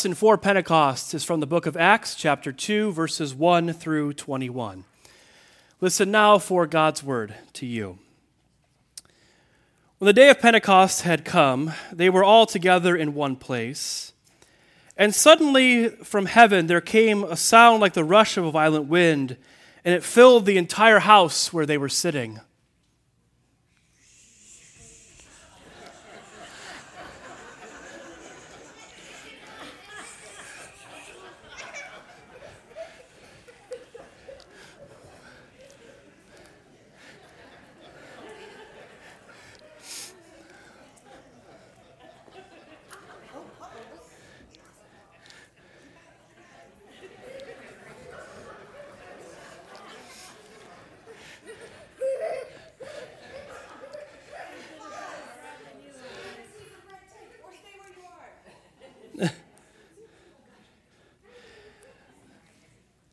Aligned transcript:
lesson 0.00 0.14
for 0.14 0.38
Pentecost 0.38 1.12
is 1.12 1.24
from 1.24 1.40
the 1.40 1.46
book 1.46 1.66
of 1.66 1.76
Acts, 1.76 2.14
chapter 2.14 2.52
2, 2.52 2.90
verses 2.90 3.34
1 3.34 3.74
through 3.74 4.14
21. 4.14 4.84
Listen 5.82 6.10
now 6.10 6.38
for 6.38 6.66
God's 6.66 7.02
word 7.02 7.34
to 7.52 7.66
you. 7.66 7.98
When 9.98 10.06
the 10.06 10.14
day 10.14 10.30
of 10.30 10.40
Pentecost 10.40 11.02
had 11.02 11.26
come, 11.26 11.74
they 11.92 12.08
were 12.08 12.24
all 12.24 12.46
together 12.46 12.96
in 12.96 13.12
one 13.12 13.36
place. 13.36 14.14
And 14.96 15.14
suddenly 15.14 15.90
from 15.90 16.24
heaven 16.24 16.66
there 16.66 16.80
came 16.80 17.22
a 17.22 17.36
sound 17.36 17.82
like 17.82 17.92
the 17.92 18.02
rush 18.02 18.38
of 18.38 18.46
a 18.46 18.50
violent 18.50 18.86
wind, 18.86 19.36
and 19.84 19.94
it 19.94 20.02
filled 20.02 20.46
the 20.46 20.56
entire 20.56 21.00
house 21.00 21.52
where 21.52 21.66
they 21.66 21.76
were 21.76 21.90
sitting. 21.90 22.40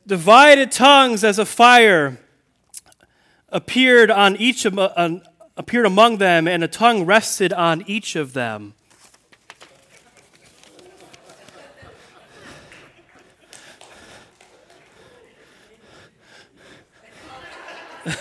Divided 0.08 0.72
tongues 0.72 1.24
as 1.26 1.38
a 1.38 1.46
fire 1.46 2.18
appeared 3.50 4.10
on 4.10 4.38
each 4.38 4.64
of, 4.66 4.80
uh, 4.80 5.20
appeared 5.58 5.86
among 5.86 6.18
them, 6.18 6.48
and 6.48 6.64
a 6.64 6.68
tongue 6.68 7.06
rested 7.06 7.52
on 7.52 7.84
each 7.88 8.16
of 8.16 8.32
them. 8.34 8.74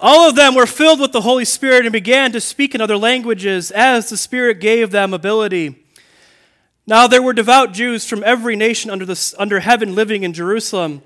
All 0.00 0.28
of 0.28 0.36
them 0.36 0.54
were 0.54 0.66
filled 0.66 1.00
with 1.00 1.12
the 1.12 1.22
Holy 1.22 1.46
Spirit 1.46 1.86
and 1.86 1.92
began 1.92 2.32
to 2.32 2.40
speak 2.40 2.74
in 2.74 2.82
other 2.82 2.98
languages 2.98 3.70
as 3.70 4.10
the 4.10 4.18
Spirit 4.18 4.60
gave 4.60 4.90
them 4.90 5.14
ability. 5.14 5.81
Now 6.86 7.06
there 7.06 7.22
were 7.22 7.32
devout 7.32 7.72
Jews 7.72 8.08
from 8.08 8.24
every 8.24 8.56
nation 8.56 8.90
under, 8.90 9.04
the, 9.04 9.34
under 9.38 9.60
heaven 9.60 9.94
living 9.94 10.24
in 10.24 10.32
Jerusalem. 10.32 11.02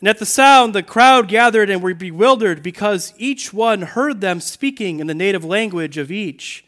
And 0.00 0.08
at 0.08 0.18
the 0.18 0.26
sound, 0.26 0.74
the 0.74 0.82
crowd 0.82 1.28
gathered 1.28 1.70
and 1.70 1.82
were 1.82 1.94
bewildered 1.94 2.62
because 2.62 3.14
each 3.16 3.52
one 3.52 3.82
heard 3.82 4.20
them 4.20 4.40
speaking 4.40 4.98
in 4.98 5.06
the 5.06 5.14
native 5.14 5.44
language 5.44 5.98
of 5.98 6.10
each. 6.10 6.64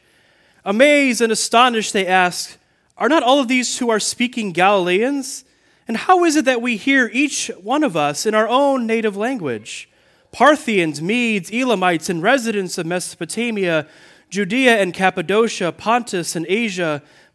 Amazed 0.64 1.20
and 1.20 1.32
astonished, 1.32 1.92
they 1.92 2.06
asked, 2.06 2.58
Are 2.96 3.08
not 3.08 3.24
all 3.24 3.40
of 3.40 3.48
these 3.48 3.78
who 3.78 3.90
are 3.90 3.98
speaking 3.98 4.52
Galileans? 4.52 5.44
And 5.88 5.96
how 5.96 6.24
is 6.24 6.36
it 6.36 6.44
that 6.44 6.62
we 6.62 6.76
hear 6.76 7.10
each 7.12 7.50
one 7.60 7.82
of 7.82 7.96
us 7.96 8.26
in 8.26 8.34
our 8.34 8.48
own 8.48 8.86
native 8.86 9.16
language? 9.16 9.88
Parthians, 10.30 11.02
Medes, 11.02 11.50
Elamites, 11.50 12.08
and 12.08 12.22
residents 12.22 12.78
of 12.78 12.86
Mesopotamia, 12.86 13.88
Judea 14.30 14.80
and 14.80 14.94
Cappadocia, 14.94 15.72
Pontus 15.72 16.36
and 16.36 16.46
Asia, 16.48 17.02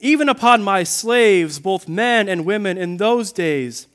Even 0.00 0.28
upon 0.28 0.62
my 0.62 0.82
slaves, 0.82 1.58
both 1.58 1.88
men 1.88 2.28
and 2.28 2.44
women, 2.44 2.76
in 2.76 2.96
those 2.96 3.32
days, 3.32 3.86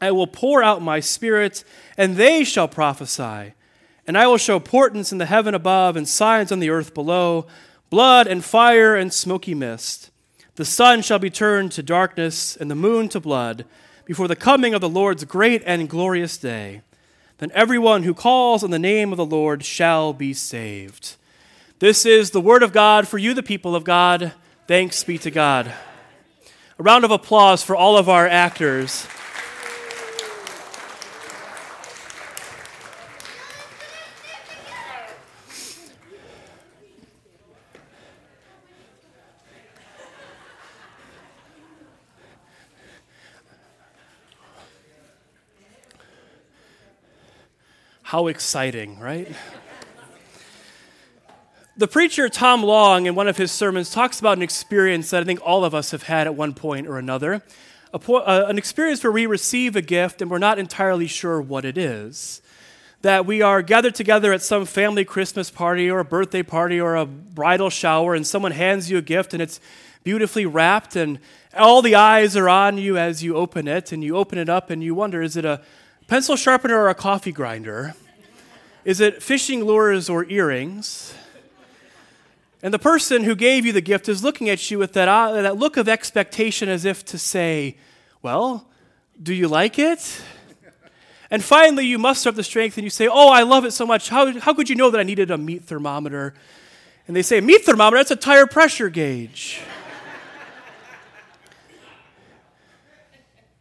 I 0.00 0.10
will 0.10 0.26
pour 0.26 0.62
out 0.62 0.82
my 0.82 1.00
spirit, 1.00 1.64
and 1.96 2.16
they 2.16 2.44
shall 2.44 2.68
prophesy. 2.68 3.54
And 4.06 4.18
I 4.18 4.26
will 4.26 4.36
show 4.36 4.60
portents 4.60 5.12
in 5.12 5.18
the 5.18 5.26
heaven 5.26 5.54
above 5.54 5.96
and 5.96 6.08
signs 6.08 6.52
on 6.52 6.60
the 6.60 6.70
earth 6.70 6.92
below 6.92 7.46
blood 7.90 8.26
and 8.26 8.44
fire 8.44 8.96
and 8.96 9.12
smoky 9.12 9.54
mist. 9.54 10.10
The 10.56 10.64
sun 10.64 11.02
shall 11.02 11.18
be 11.18 11.30
turned 11.30 11.72
to 11.72 11.82
darkness 11.82 12.56
and 12.56 12.70
the 12.70 12.74
moon 12.74 13.08
to 13.10 13.20
blood 13.20 13.64
before 14.04 14.28
the 14.28 14.36
coming 14.36 14.74
of 14.74 14.80
the 14.80 14.88
Lord's 14.88 15.24
great 15.24 15.62
and 15.64 15.88
glorious 15.88 16.36
day. 16.36 16.82
Then 17.38 17.50
everyone 17.54 18.02
who 18.02 18.14
calls 18.14 18.62
on 18.62 18.70
the 18.70 18.78
name 18.78 19.12
of 19.12 19.16
the 19.16 19.24
Lord 19.24 19.64
shall 19.64 20.12
be 20.12 20.32
saved. 20.32 21.16
This 21.78 22.06
is 22.06 22.30
the 22.30 22.40
word 22.40 22.62
of 22.62 22.72
God 22.72 23.08
for 23.08 23.18
you, 23.18 23.34
the 23.34 23.42
people 23.42 23.74
of 23.74 23.84
God. 23.84 24.32
Thanks 24.66 25.04
be 25.04 25.18
to 25.18 25.30
God. 25.30 25.74
A 26.78 26.82
round 26.82 27.04
of 27.04 27.10
applause 27.10 27.62
for 27.62 27.76
all 27.76 27.98
of 27.98 28.08
our 28.08 28.26
actors. 28.26 29.06
How 48.02 48.28
exciting, 48.28 48.98
right? 48.98 49.28
The 51.76 51.88
preacher 51.88 52.28
Tom 52.28 52.62
Long, 52.62 53.06
in 53.06 53.16
one 53.16 53.26
of 53.26 53.36
his 53.36 53.50
sermons, 53.50 53.90
talks 53.90 54.20
about 54.20 54.36
an 54.36 54.44
experience 54.44 55.10
that 55.10 55.22
I 55.22 55.24
think 55.24 55.40
all 55.42 55.64
of 55.64 55.74
us 55.74 55.90
have 55.90 56.04
had 56.04 56.28
at 56.28 56.36
one 56.36 56.54
point 56.54 56.86
or 56.86 56.98
another. 56.98 57.42
Po- 57.90 58.18
uh, 58.18 58.46
an 58.48 58.58
experience 58.58 59.02
where 59.02 59.10
we 59.10 59.26
receive 59.26 59.74
a 59.74 59.82
gift 59.82 60.22
and 60.22 60.30
we're 60.30 60.38
not 60.38 60.60
entirely 60.60 61.08
sure 61.08 61.40
what 61.40 61.64
it 61.64 61.76
is. 61.76 62.40
That 63.02 63.26
we 63.26 63.42
are 63.42 63.60
gathered 63.60 63.96
together 63.96 64.32
at 64.32 64.40
some 64.40 64.66
family 64.66 65.04
Christmas 65.04 65.50
party 65.50 65.90
or 65.90 65.98
a 65.98 66.04
birthday 66.04 66.44
party 66.44 66.80
or 66.80 66.94
a 66.94 67.06
bridal 67.06 67.70
shower, 67.70 68.14
and 68.14 68.24
someone 68.24 68.52
hands 68.52 68.88
you 68.88 68.98
a 68.98 69.02
gift 69.02 69.34
and 69.34 69.42
it's 69.42 69.58
beautifully 70.04 70.46
wrapped, 70.46 70.94
and 70.94 71.18
all 71.56 71.82
the 71.82 71.96
eyes 71.96 72.36
are 72.36 72.48
on 72.48 72.78
you 72.78 72.96
as 72.96 73.24
you 73.24 73.34
open 73.34 73.66
it, 73.66 73.90
and 73.90 74.04
you 74.04 74.16
open 74.16 74.38
it 74.38 74.48
up 74.48 74.70
and 74.70 74.84
you 74.84 74.94
wonder 74.94 75.22
is 75.22 75.36
it 75.36 75.44
a 75.44 75.60
pencil 76.06 76.36
sharpener 76.36 76.78
or 76.78 76.88
a 76.88 76.94
coffee 76.94 77.32
grinder? 77.32 77.96
Is 78.84 79.00
it 79.00 79.24
fishing 79.24 79.64
lures 79.64 80.08
or 80.08 80.24
earrings? 80.26 81.14
And 82.64 82.72
the 82.72 82.78
person 82.78 83.24
who 83.24 83.36
gave 83.36 83.66
you 83.66 83.72
the 83.72 83.82
gift 83.82 84.08
is 84.08 84.24
looking 84.24 84.48
at 84.48 84.70
you 84.70 84.78
with 84.78 84.94
that, 84.94 85.06
uh, 85.06 85.42
that 85.42 85.58
look 85.58 85.76
of 85.76 85.86
expectation 85.86 86.70
as 86.70 86.86
if 86.86 87.04
to 87.04 87.18
say, 87.18 87.76
Well, 88.22 88.66
do 89.22 89.34
you 89.34 89.48
like 89.48 89.78
it? 89.78 90.22
And 91.30 91.44
finally, 91.44 91.84
you 91.84 91.98
muster 91.98 92.30
up 92.30 92.36
the 92.36 92.42
strength 92.42 92.78
and 92.78 92.84
you 92.84 92.88
say, 92.88 93.06
Oh, 93.06 93.28
I 93.28 93.42
love 93.42 93.66
it 93.66 93.72
so 93.72 93.84
much. 93.84 94.08
How, 94.08 94.40
how 94.40 94.54
could 94.54 94.70
you 94.70 94.76
know 94.76 94.88
that 94.88 94.98
I 94.98 95.02
needed 95.02 95.30
a 95.30 95.36
meat 95.36 95.64
thermometer? 95.64 96.32
And 97.06 97.14
they 97.14 97.20
say, 97.20 97.38
Meat 97.42 97.66
thermometer? 97.66 97.98
That's 97.98 98.12
a 98.12 98.16
tire 98.16 98.46
pressure 98.46 98.88
gauge. 98.88 99.60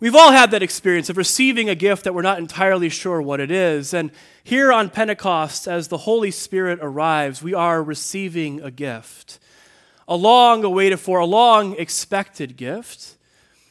We've 0.03 0.17
all 0.17 0.33
had 0.33 0.51
that 0.51 0.61
experience 0.61 1.09
of 1.09 1.15
receiving 1.15 1.69
a 1.69 1.75
gift 1.75 2.03
that 2.03 2.13
we're 2.13 2.23
not 2.23 2.37
entirely 2.37 2.89
sure 2.89 3.21
what 3.21 3.39
it 3.39 3.49
is. 3.49 3.93
And 3.93 4.11
here 4.43 4.69
on 4.69 4.89
Pentecost, 4.89 5.65
as 5.65 5.87
the 5.87 5.99
Holy 5.99 6.29
Spirit 6.29 6.79
arrives, 6.81 7.41
we 7.41 7.53
are 7.53 7.81
receiving 7.81 8.59
a 8.59 8.69
gift. 8.69 9.39
A 10.05 10.17
long 10.17 10.65
awaited 10.65 10.99
for, 10.99 11.19
a 11.19 11.25
long 11.25 11.77
expected 11.77 12.57
gift. 12.57 13.15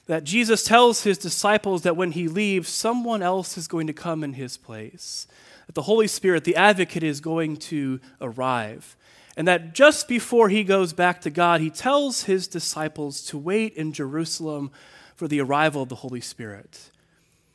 that 0.07 0.25
Jesus 0.25 0.65
tells 0.65 1.03
his 1.03 1.19
disciples 1.19 1.83
that 1.83 1.99
when 1.99 2.13
he 2.13 2.29
leaves, 2.29 2.71
someone 2.71 3.21
else 3.21 3.59
is 3.59 3.69
going 3.69 3.87
to 3.89 3.93
come 3.93 4.25
in 4.25 4.33
his 4.33 4.57
place. 4.57 5.27
That 5.67 5.75
the 5.75 5.83
Holy 5.83 6.09
Spirit, 6.09 6.45
the 6.45 6.57
advocate, 6.57 7.03
is 7.03 7.21
going 7.21 7.59
to 7.59 8.01
arrive. 8.23 8.97
And 9.37 9.47
that 9.47 9.75
just 9.75 10.09
before 10.09 10.49
he 10.49 10.65
goes 10.65 10.95
back 10.95 11.21
to 11.21 11.31
God, 11.31 11.61
he 11.61 11.69
tells 11.69 12.23
his 12.23 12.49
disciples 12.49 13.21
to 13.27 13.37
wait 13.37 13.75
in 13.75 13.93
Jerusalem 13.93 14.71
for 15.23 15.29
the 15.29 15.41
arrival 15.41 15.83
of 15.83 15.89
the 15.89 15.95
Holy 15.95 16.21
Spirit. 16.21 16.91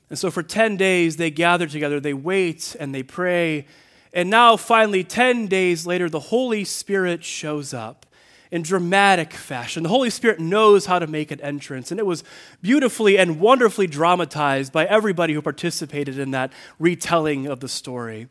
And 0.09 0.17
so 0.17 0.31
for 0.31 0.41
10 0.41 0.77
days, 0.77 1.17
they 1.17 1.29
gather 1.29 1.67
together, 1.67 1.99
they 1.99 2.13
wait, 2.13 2.77
and 2.79 2.95
they 2.95 3.03
pray. 3.03 3.65
And 4.13 4.29
now, 4.29 4.55
finally, 4.55 5.03
10 5.03 5.47
days 5.47 5.85
later, 5.85 6.09
the 6.09 6.21
Holy 6.21 6.63
Spirit 6.63 7.25
shows 7.25 7.73
up 7.73 8.05
in 8.51 8.61
dramatic 8.61 9.33
fashion. 9.33 9.83
The 9.83 9.89
Holy 9.89 10.09
Spirit 10.09 10.39
knows 10.39 10.85
how 10.85 10.97
to 10.97 11.07
make 11.07 11.29
an 11.29 11.41
entrance, 11.41 11.91
and 11.91 11.99
it 11.99 12.05
was 12.05 12.23
beautifully 12.61 13.17
and 13.17 13.37
wonderfully 13.37 13.85
dramatized 13.85 14.71
by 14.71 14.85
everybody 14.85 15.33
who 15.33 15.41
participated 15.41 16.17
in 16.17 16.31
that 16.31 16.53
retelling 16.79 17.47
of 17.47 17.59
the 17.59 17.67
story. 17.67 18.29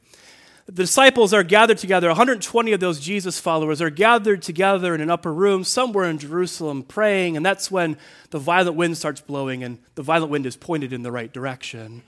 The 0.67 0.73
disciples 0.73 1.33
are 1.33 1.45
gathered 1.45 1.79
together, 1.79 2.09
120 2.09 2.73
of 2.73 2.81
those 2.81 2.99
Jesus 2.99 3.39
followers 3.39 3.81
are 3.81 3.89
gathered 3.89 4.43
together 4.43 4.97
in 4.97 5.01
an 5.01 5.11
upper 5.11 5.33
room 5.33 5.63
somewhere 5.63 6.11
in 6.11 6.19
Jerusalem 6.19 6.83
praying, 6.83 7.37
and 7.37 7.47
that's 7.47 7.71
when 7.71 7.97
the 8.31 8.41
violent 8.41 8.77
wind 8.77 8.99
starts 8.99 9.21
blowing, 9.21 9.63
and 9.63 9.79
the 9.95 10.03
violent 10.03 10.33
wind 10.33 10.45
is 10.45 10.57
pointed 10.57 10.93
in 10.93 11.03
the 11.03 11.13
right 11.13 11.33
direction. 11.33 12.03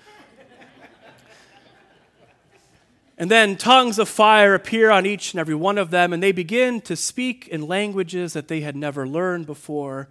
And 3.16 3.30
then 3.30 3.56
tongues 3.56 4.00
of 4.00 4.08
fire 4.08 4.54
appear 4.54 4.90
on 4.90 5.06
each 5.06 5.32
and 5.32 5.40
every 5.40 5.54
one 5.54 5.78
of 5.78 5.90
them, 5.90 6.12
and 6.12 6.20
they 6.20 6.32
begin 6.32 6.80
to 6.82 6.96
speak 6.96 7.46
in 7.46 7.68
languages 7.68 8.32
that 8.32 8.48
they 8.48 8.60
had 8.62 8.74
never 8.74 9.06
learned 9.06 9.46
before. 9.46 10.08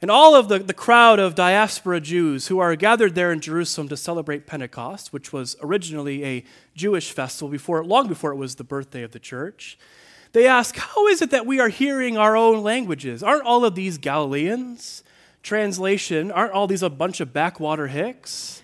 And 0.00 0.10
all 0.10 0.36
of 0.36 0.48
the, 0.48 0.60
the 0.60 0.74
crowd 0.74 1.18
of 1.18 1.34
diaspora 1.34 2.00
Jews 2.00 2.46
who 2.46 2.60
are 2.60 2.76
gathered 2.76 3.14
there 3.14 3.32
in 3.32 3.40
Jerusalem 3.40 3.88
to 3.88 3.96
celebrate 3.96 4.46
Pentecost, 4.46 5.12
which 5.12 5.32
was 5.32 5.56
originally 5.60 6.24
a 6.24 6.44
Jewish 6.76 7.10
festival 7.10 7.48
before, 7.48 7.84
long 7.84 8.06
before 8.06 8.32
it 8.32 8.36
was 8.36 8.54
the 8.54 8.64
birthday 8.64 9.02
of 9.02 9.10
the 9.10 9.18
church, 9.18 9.76
they 10.32 10.46
ask, 10.46 10.76
How 10.76 11.08
is 11.08 11.20
it 11.20 11.30
that 11.30 11.46
we 11.46 11.58
are 11.58 11.68
hearing 11.68 12.16
our 12.16 12.36
own 12.36 12.62
languages? 12.62 13.22
Aren't 13.22 13.44
all 13.44 13.64
of 13.64 13.74
these 13.74 13.98
Galileans? 13.98 15.02
Translation, 15.42 16.30
aren't 16.30 16.52
all 16.52 16.66
these 16.66 16.82
a 16.82 16.90
bunch 16.90 17.20
of 17.20 17.32
backwater 17.32 17.88
hicks? 17.88 18.62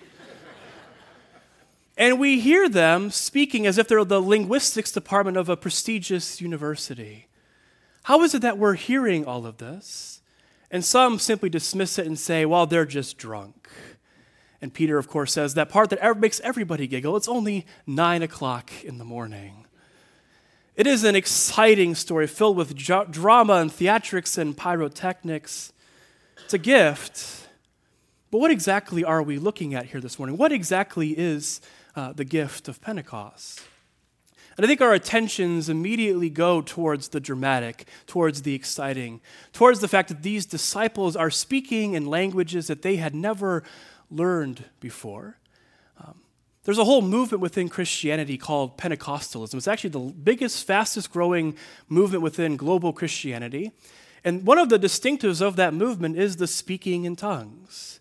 And 1.97 2.19
we 2.19 2.41
hear 2.41 2.69
them 2.69 3.11
speaking 3.11 3.67
as 3.67 3.79
if 3.79 3.87
they're 3.87 4.05
the 4.05 4.21
linguistics 4.21 4.91
department 4.91 5.37
of 5.37 5.49
a 5.49 5.57
prestigious 5.57 6.41
university. 6.41 7.29
How 8.05 8.23
is 8.23 8.35
it 8.35 8.43
that 8.43 8.59
we're 8.59 8.75
hearing 8.75 9.25
all 9.25 9.47
of 9.47 9.59
this? 9.59 10.14
And 10.75 10.85
some 10.85 11.21
simply 11.21 11.49
dismiss 11.49 12.01
it 12.01 12.07
and 12.09 12.19
say, 12.19 12.45
well, 12.45 12.67
they're 12.67 12.85
just 12.85 13.17
drunk. 13.17 13.69
And 14.61 14.75
Peter, 14.75 14.99
of 14.99 15.07
course, 15.07 15.33
says 15.33 15.55
that 15.55 15.69
part 15.69 15.89
that 15.91 16.19
makes 16.19 16.41
everybody 16.41 16.89
giggle 16.89 17.17
it's 17.17 17.29
only 17.29 17.65
nine 17.87 18.23
o'clock 18.23 18.73
in 18.83 18.99
the 18.99 19.05
morning. 19.05 19.67
It 20.75 20.89
is 20.89 21.05
an 21.05 21.15
exciting 21.15 21.95
story 21.95 22.27
filled 22.27 22.57
with 22.57 22.75
drama 22.75 23.53
and 23.53 23.71
theatrics 23.71 24.37
and 24.37 24.57
pyrotechnics. 24.57 25.73
It's 26.43 26.55
a 26.55 26.59
gift. 26.59 27.47
But 28.33 28.39
what 28.39 28.51
exactly 28.51 29.05
are 29.05 29.23
we 29.23 29.39
looking 29.39 29.75
at 29.75 29.87
here 29.87 30.01
this 30.01 30.19
morning? 30.19 30.37
What 30.37 30.51
exactly 30.51 31.11
is 31.17 31.61
uh, 31.95 32.15
the 32.15 32.25
gift 32.25 32.67
of 32.67 32.81
Pentecost. 32.81 33.63
And 34.57 34.65
I 34.65 34.69
think 34.69 34.81
our 34.81 34.93
attentions 34.93 35.69
immediately 35.69 36.31
go 36.31 36.61
towards 36.61 37.09
the 37.09 37.21
dramatic, 37.21 37.89
towards 38.07 38.43
the 38.43 38.55
exciting, 38.55 39.21
towards 39.53 39.81
the 39.81 39.89
fact 39.89 40.09
that 40.09 40.23
these 40.23 40.47
disciples 40.47 41.17
are 41.17 41.31
speaking 41.31 41.95
in 41.95 42.07
languages 42.07 42.69
that 42.69 42.83
they 42.83 42.97
had 42.97 43.15
never 43.15 43.65
learned 44.11 44.65
before. 44.79 45.39
Um, 46.05 46.21
there's 46.63 46.79
a 46.79 46.85
whole 46.85 47.03
movement 47.03 47.41
within 47.41 47.69
Christianity 47.69 48.39
called 48.39 48.79
Pentecostalism. 48.79 49.55
It's 49.55 49.69
actually 49.69 49.91
the 49.91 50.13
biggest, 50.13 50.65
fastest 50.65 51.11
growing 51.11 51.57
movement 51.89 52.23
within 52.23 52.57
global 52.57 52.93
Christianity. 52.93 53.73
And 54.23 54.47
one 54.47 54.59
of 54.59 54.69
the 54.69 54.79
distinctives 54.79 55.43
of 55.43 55.57
that 55.57 55.75
movement 55.75 56.17
is 56.17 56.37
the 56.37 56.47
speaking 56.47 57.05
in 57.05 57.17
tongues. 57.17 57.99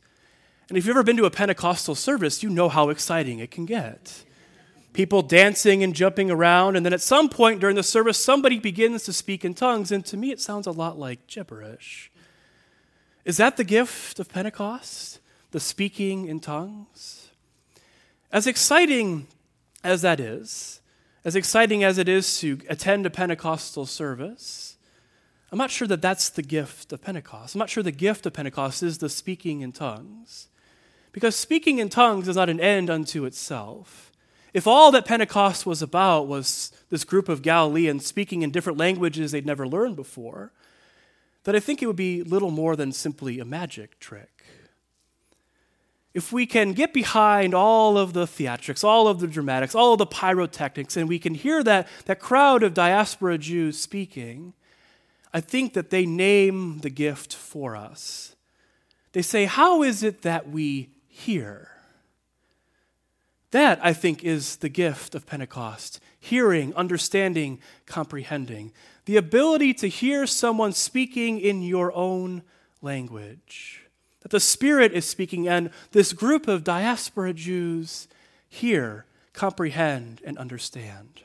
And 0.69 0.77
if 0.77 0.85
you've 0.85 0.95
ever 0.95 1.03
been 1.03 1.17
to 1.17 1.25
a 1.25 1.31
Pentecostal 1.31 1.95
service, 1.95 2.43
you 2.43 2.49
know 2.49 2.69
how 2.69 2.89
exciting 2.89 3.39
it 3.39 3.51
can 3.51 3.65
get. 3.65 4.23
People 4.93 5.23
dancing 5.23 5.83
and 5.83 5.95
jumping 5.95 6.29
around, 6.29 6.75
and 6.75 6.85
then 6.85 6.93
at 6.93 7.01
some 7.01 7.27
point 7.27 7.59
during 7.59 7.75
the 7.75 7.83
service, 7.83 8.23
somebody 8.23 8.59
begins 8.59 9.03
to 9.03 9.13
speak 9.13 9.43
in 9.43 9.53
tongues, 9.53 9.91
and 9.91 10.05
to 10.05 10.15
me 10.15 10.31
it 10.31 10.39
sounds 10.39 10.67
a 10.67 10.71
lot 10.71 10.97
like 10.97 11.25
gibberish. 11.27 12.11
Is 13.25 13.37
that 13.37 13.57
the 13.57 13.63
gift 13.63 14.19
of 14.19 14.29
Pentecost? 14.29 15.19
The 15.51 15.59
speaking 15.59 16.27
in 16.27 16.39
tongues? 16.39 17.29
As 18.31 18.47
exciting 18.47 19.27
as 19.83 20.01
that 20.01 20.19
is, 20.19 20.81
as 21.25 21.35
exciting 21.35 21.83
as 21.83 21.97
it 21.97 22.09
is 22.09 22.39
to 22.39 22.59
attend 22.69 23.05
a 23.05 23.09
Pentecostal 23.09 23.85
service, 23.85 24.77
I'm 25.51 25.57
not 25.57 25.71
sure 25.71 25.87
that 25.87 26.01
that's 26.01 26.29
the 26.29 26.41
gift 26.41 26.91
of 26.91 27.01
Pentecost. 27.01 27.55
I'm 27.55 27.59
not 27.59 27.69
sure 27.69 27.83
the 27.83 27.91
gift 27.91 28.25
of 28.25 28.33
Pentecost 28.33 28.81
is 28.81 28.97
the 28.97 29.09
speaking 29.09 29.61
in 29.61 29.71
tongues. 29.71 30.47
Because 31.11 31.35
speaking 31.35 31.77
in 31.77 31.89
tongues 31.89 32.27
is 32.27 32.35
not 32.35 32.49
an 32.49 32.59
end 32.59 32.89
unto 32.89 33.23
itself. 33.25 34.11
If 34.53 34.67
all 34.67 34.91
that 34.91 35.05
Pentecost 35.05 35.65
was 35.65 35.81
about 35.81 36.27
was 36.27 36.71
this 36.89 37.03
group 37.03 37.27
of 37.27 37.41
Galileans 37.41 38.05
speaking 38.05 38.43
in 38.43 38.51
different 38.51 38.77
languages 38.77 39.31
they'd 39.31 39.45
never 39.45 39.67
learned 39.67 39.95
before, 39.95 40.51
then 41.43 41.55
I 41.55 41.59
think 41.59 41.81
it 41.81 41.87
would 41.87 41.95
be 41.95 42.23
little 42.23 42.51
more 42.51 42.75
than 42.75 42.91
simply 42.91 43.39
a 43.39 43.45
magic 43.45 43.99
trick. 43.99 44.43
If 46.13 46.31
we 46.31 46.45
can 46.45 46.73
get 46.73 46.93
behind 46.93 47.55
all 47.55 47.97
of 47.97 48.13
the 48.13 48.25
theatrics, 48.25 48.83
all 48.83 49.07
of 49.07 49.19
the 49.19 49.27
dramatics, 49.27 49.73
all 49.73 49.93
of 49.93 49.97
the 49.99 50.05
pyrotechnics, 50.05 50.95
and 50.95 51.09
we 51.09 51.17
can 51.17 51.33
hear 51.33 51.63
that, 51.63 51.87
that 52.05 52.19
crowd 52.19 52.61
of 52.61 52.75
diaspora 52.75 53.39
Jews 53.39 53.79
speaking, 53.79 54.53
I 55.33 55.41
think 55.41 55.73
that 55.73 55.89
they 55.89 56.05
name 56.05 56.79
the 56.79 56.91
gift 56.91 57.33
for 57.33 57.75
us. 57.75 58.35
They 59.13 59.23
say, 59.23 59.45
How 59.45 59.81
is 59.81 60.03
it 60.03 60.21
that 60.21 60.49
we 60.49 60.89
hear. 61.13 61.69
That, 63.53 63.79
I 63.83 63.93
think, 63.93 64.23
is 64.23 64.55
the 64.55 64.67
gift 64.67 65.13
of 65.13 65.27
Pentecost 65.27 65.99
hearing, 66.19 66.73
understanding, 66.73 67.59
comprehending. 67.85 68.71
The 69.05 69.17
ability 69.17 69.75
to 69.75 69.87
hear 69.87 70.25
someone 70.25 70.71
speaking 70.71 71.39
in 71.39 71.61
your 71.61 71.93
own 71.93 72.41
language. 72.81 73.83
That 74.21 74.31
the 74.31 74.39
Spirit 74.39 74.91
is 74.93 75.05
speaking, 75.05 75.47
and 75.47 75.69
this 75.91 76.13
group 76.13 76.47
of 76.47 76.63
diaspora 76.63 77.33
Jews 77.33 78.07
hear, 78.49 79.05
comprehend, 79.33 80.21
and 80.25 80.35
understand. 80.39 81.21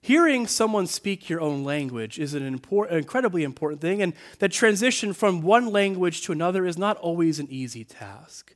Hearing 0.00 0.46
someone 0.46 0.86
speak 0.86 1.28
your 1.28 1.40
own 1.40 1.64
language 1.64 2.20
is 2.20 2.34
an 2.34 2.46
important, 2.46 2.98
incredibly 2.98 3.42
important 3.42 3.80
thing, 3.80 4.00
and 4.00 4.12
that 4.38 4.52
transition 4.52 5.12
from 5.12 5.42
one 5.42 5.72
language 5.72 6.22
to 6.22 6.32
another 6.32 6.64
is 6.64 6.78
not 6.78 6.98
always 6.98 7.40
an 7.40 7.48
easy 7.50 7.82
task. 7.82 8.54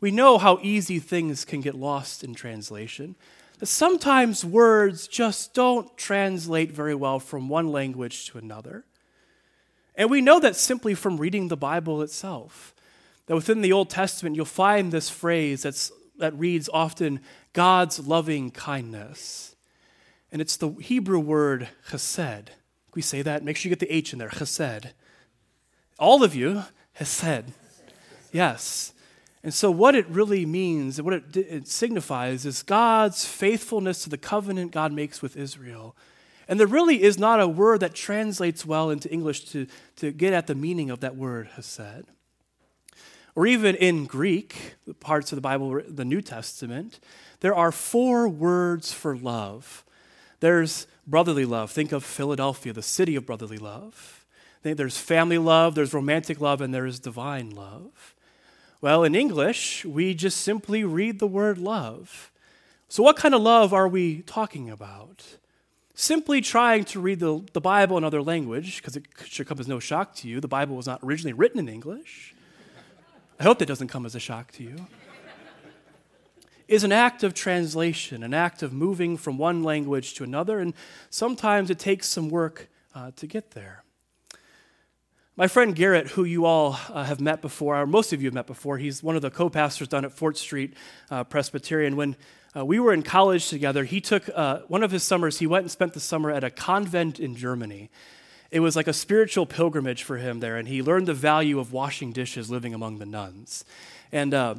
We 0.00 0.10
know 0.10 0.38
how 0.38 0.58
easy 0.62 0.98
things 0.98 1.44
can 1.44 1.60
get 1.60 1.74
lost 1.74 2.22
in 2.22 2.34
translation. 2.34 3.16
That 3.58 3.66
sometimes 3.66 4.44
words 4.44 5.08
just 5.08 5.52
don't 5.54 5.96
translate 5.96 6.70
very 6.70 6.94
well 6.94 7.18
from 7.18 7.48
one 7.48 7.72
language 7.72 8.26
to 8.26 8.38
another. 8.38 8.84
And 9.96 10.10
we 10.10 10.20
know 10.20 10.38
that 10.38 10.54
simply 10.54 10.94
from 10.94 11.16
reading 11.16 11.48
the 11.48 11.56
Bible 11.56 12.02
itself. 12.02 12.72
That 13.26 13.34
within 13.34 13.60
the 13.60 13.72
Old 13.72 13.90
Testament, 13.90 14.36
you'll 14.36 14.44
find 14.44 14.92
this 14.92 15.10
phrase 15.10 15.62
that's, 15.62 15.90
that 16.18 16.38
reads 16.38 16.68
often, 16.72 17.20
God's 17.52 17.98
loving 17.98 18.52
kindness. 18.52 19.56
And 20.30 20.40
it's 20.40 20.56
the 20.56 20.70
Hebrew 20.80 21.18
word 21.18 21.68
chesed. 21.90 22.48
We 22.94 23.02
say 23.02 23.22
that? 23.22 23.42
Make 23.42 23.56
sure 23.56 23.68
you 23.68 23.74
get 23.74 23.80
the 23.80 23.92
H 23.92 24.12
in 24.12 24.20
there. 24.20 24.28
Chesed. 24.28 24.92
All 25.98 26.22
of 26.22 26.36
you, 26.36 26.62
chesed. 27.00 27.46
Yes. 28.30 28.92
And 29.42 29.54
so, 29.54 29.70
what 29.70 29.94
it 29.94 30.08
really 30.08 30.44
means, 30.44 30.98
and 30.98 31.06
what 31.06 31.14
it, 31.14 31.36
it, 31.36 31.68
signifies, 31.68 32.44
is 32.44 32.62
God's 32.62 33.24
faithfulness 33.24 34.02
to 34.02 34.10
the 34.10 34.18
covenant 34.18 34.72
God 34.72 34.92
makes 34.92 35.22
with 35.22 35.36
Israel. 35.36 35.96
And 36.48 36.58
there 36.58 36.66
really 36.66 37.02
is 37.02 37.18
not 37.18 37.40
a 37.40 37.46
word 37.46 37.80
that 37.80 37.94
translates 37.94 38.64
well 38.64 38.90
into 38.90 39.10
English 39.10 39.44
to, 39.50 39.66
to 39.96 40.10
get 40.10 40.32
at 40.32 40.46
the 40.46 40.54
meaning 40.54 40.90
of 40.90 41.00
that 41.00 41.16
word, 41.16 41.48
chesed. 41.56 42.04
Or 43.34 43.46
even 43.46 43.76
in 43.76 44.06
Greek, 44.06 44.74
the 44.86 44.94
parts 44.94 45.30
of 45.30 45.36
the 45.36 45.42
Bible, 45.42 45.80
the 45.86 46.04
New 46.04 46.22
Testament, 46.22 46.98
there 47.40 47.54
are 47.54 47.70
four 47.70 48.28
words 48.28 48.92
for 48.92 49.16
love 49.16 49.84
there's 50.40 50.86
brotherly 51.06 51.44
love. 51.44 51.70
Think 51.70 51.92
of 51.92 52.04
Philadelphia, 52.04 52.72
the 52.72 52.82
city 52.82 53.16
of 53.16 53.26
brotherly 53.26 53.58
love. 53.58 54.26
There's 54.62 54.98
family 54.98 55.38
love, 55.38 55.74
there's 55.74 55.94
romantic 55.94 56.40
love, 56.40 56.60
and 56.60 56.74
there's 56.74 56.98
divine 56.98 57.50
love. 57.50 58.14
Well, 58.80 59.02
in 59.02 59.16
English, 59.16 59.84
we 59.84 60.14
just 60.14 60.40
simply 60.40 60.84
read 60.84 61.18
the 61.18 61.26
word 61.26 61.58
love. 61.58 62.30
So, 62.88 63.02
what 63.02 63.16
kind 63.16 63.34
of 63.34 63.42
love 63.42 63.74
are 63.74 63.88
we 63.88 64.22
talking 64.22 64.70
about? 64.70 65.24
Simply 65.94 66.40
trying 66.40 66.84
to 66.84 67.00
read 67.00 67.18
the, 67.18 67.44
the 67.52 67.60
Bible 67.60 67.98
in 67.98 68.04
another 68.04 68.22
language, 68.22 68.76
because 68.76 68.96
it 68.96 69.06
should 69.24 69.48
come 69.48 69.58
as 69.58 69.66
no 69.66 69.80
shock 69.80 70.14
to 70.16 70.28
you, 70.28 70.40
the 70.40 70.46
Bible 70.46 70.76
was 70.76 70.86
not 70.86 71.00
originally 71.02 71.32
written 71.32 71.58
in 71.58 71.68
English. 71.68 72.36
I 73.40 73.42
hope 73.42 73.58
that 73.58 73.66
doesn't 73.66 73.88
come 73.88 74.06
as 74.06 74.14
a 74.14 74.20
shock 74.20 74.52
to 74.52 74.62
you, 74.62 74.86
is 76.68 76.84
an 76.84 76.92
act 76.92 77.24
of 77.24 77.34
translation, 77.34 78.22
an 78.22 78.32
act 78.32 78.62
of 78.62 78.72
moving 78.72 79.16
from 79.16 79.38
one 79.38 79.64
language 79.64 80.14
to 80.14 80.24
another, 80.24 80.60
and 80.60 80.72
sometimes 81.10 81.68
it 81.68 81.80
takes 81.80 82.06
some 82.06 82.28
work 82.28 82.68
uh, 82.94 83.10
to 83.16 83.26
get 83.26 83.50
there. 83.52 83.82
My 85.38 85.46
friend 85.46 85.72
Garrett, 85.72 86.08
who 86.08 86.24
you 86.24 86.46
all 86.46 86.76
uh, 86.88 87.04
have 87.04 87.20
met 87.20 87.40
before, 87.40 87.80
or 87.80 87.86
most 87.86 88.12
of 88.12 88.20
you 88.20 88.26
have 88.26 88.34
met 88.34 88.48
before, 88.48 88.76
he's 88.76 89.04
one 89.04 89.14
of 89.14 89.22
the 89.22 89.30
co 89.30 89.48
pastors 89.48 89.86
down 89.86 90.04
at 90.04 90.10
Fort 90.10 90.36
Street 90.36 90.74
uh, 91.12 91.22
Presbyterian. 91.22 91.94
When 91.94 92.16
uh, 92.56 92.64
we 92.64 92.80
were 92.80 92.92
in 92.92 93.04
college 93.04 93.48
together, 93.48 93.84
he 93.84 94.00
took 94.00 94.28
uh, 94.34 94.62
one 94.66 94.82
of 94.82 94.90
his 94.90 95.04
summers, 95.04 95.38
he 95.38 95.46
went 95.46 95.62
and 95.62 95.70
spent 95.70 95.94
the 95.94 96.00
summer 96.00 96.32
at 96.32 96.42
a 96.42 96.50
convent 96.50 97.20
in 97.20 97.36
Germany. 97.36 97.88
It 98.50 98.58
was 98.58 98.74
like 98.74 98.88
a 98.88 98.92
spiritual 98.92 99.46
pilgrimage 99.46 100.02
for 100.02 100.16
him 100.16 100.40
there, 100.40 100.56
and 100.56 100.66
he 100.66 100.82
learned 100.82 101.06
the 101.06 101.14
value 101.14 101.60
of 101.60 101.72
washing 101.72 102.10
dishes 102.10 102.50
living 102.50 102.74
among 102.74 102.98
the 102.98 103.06
nuns. 103.06 103.64
And, 104.10 104.34
uh, 104.34 104.56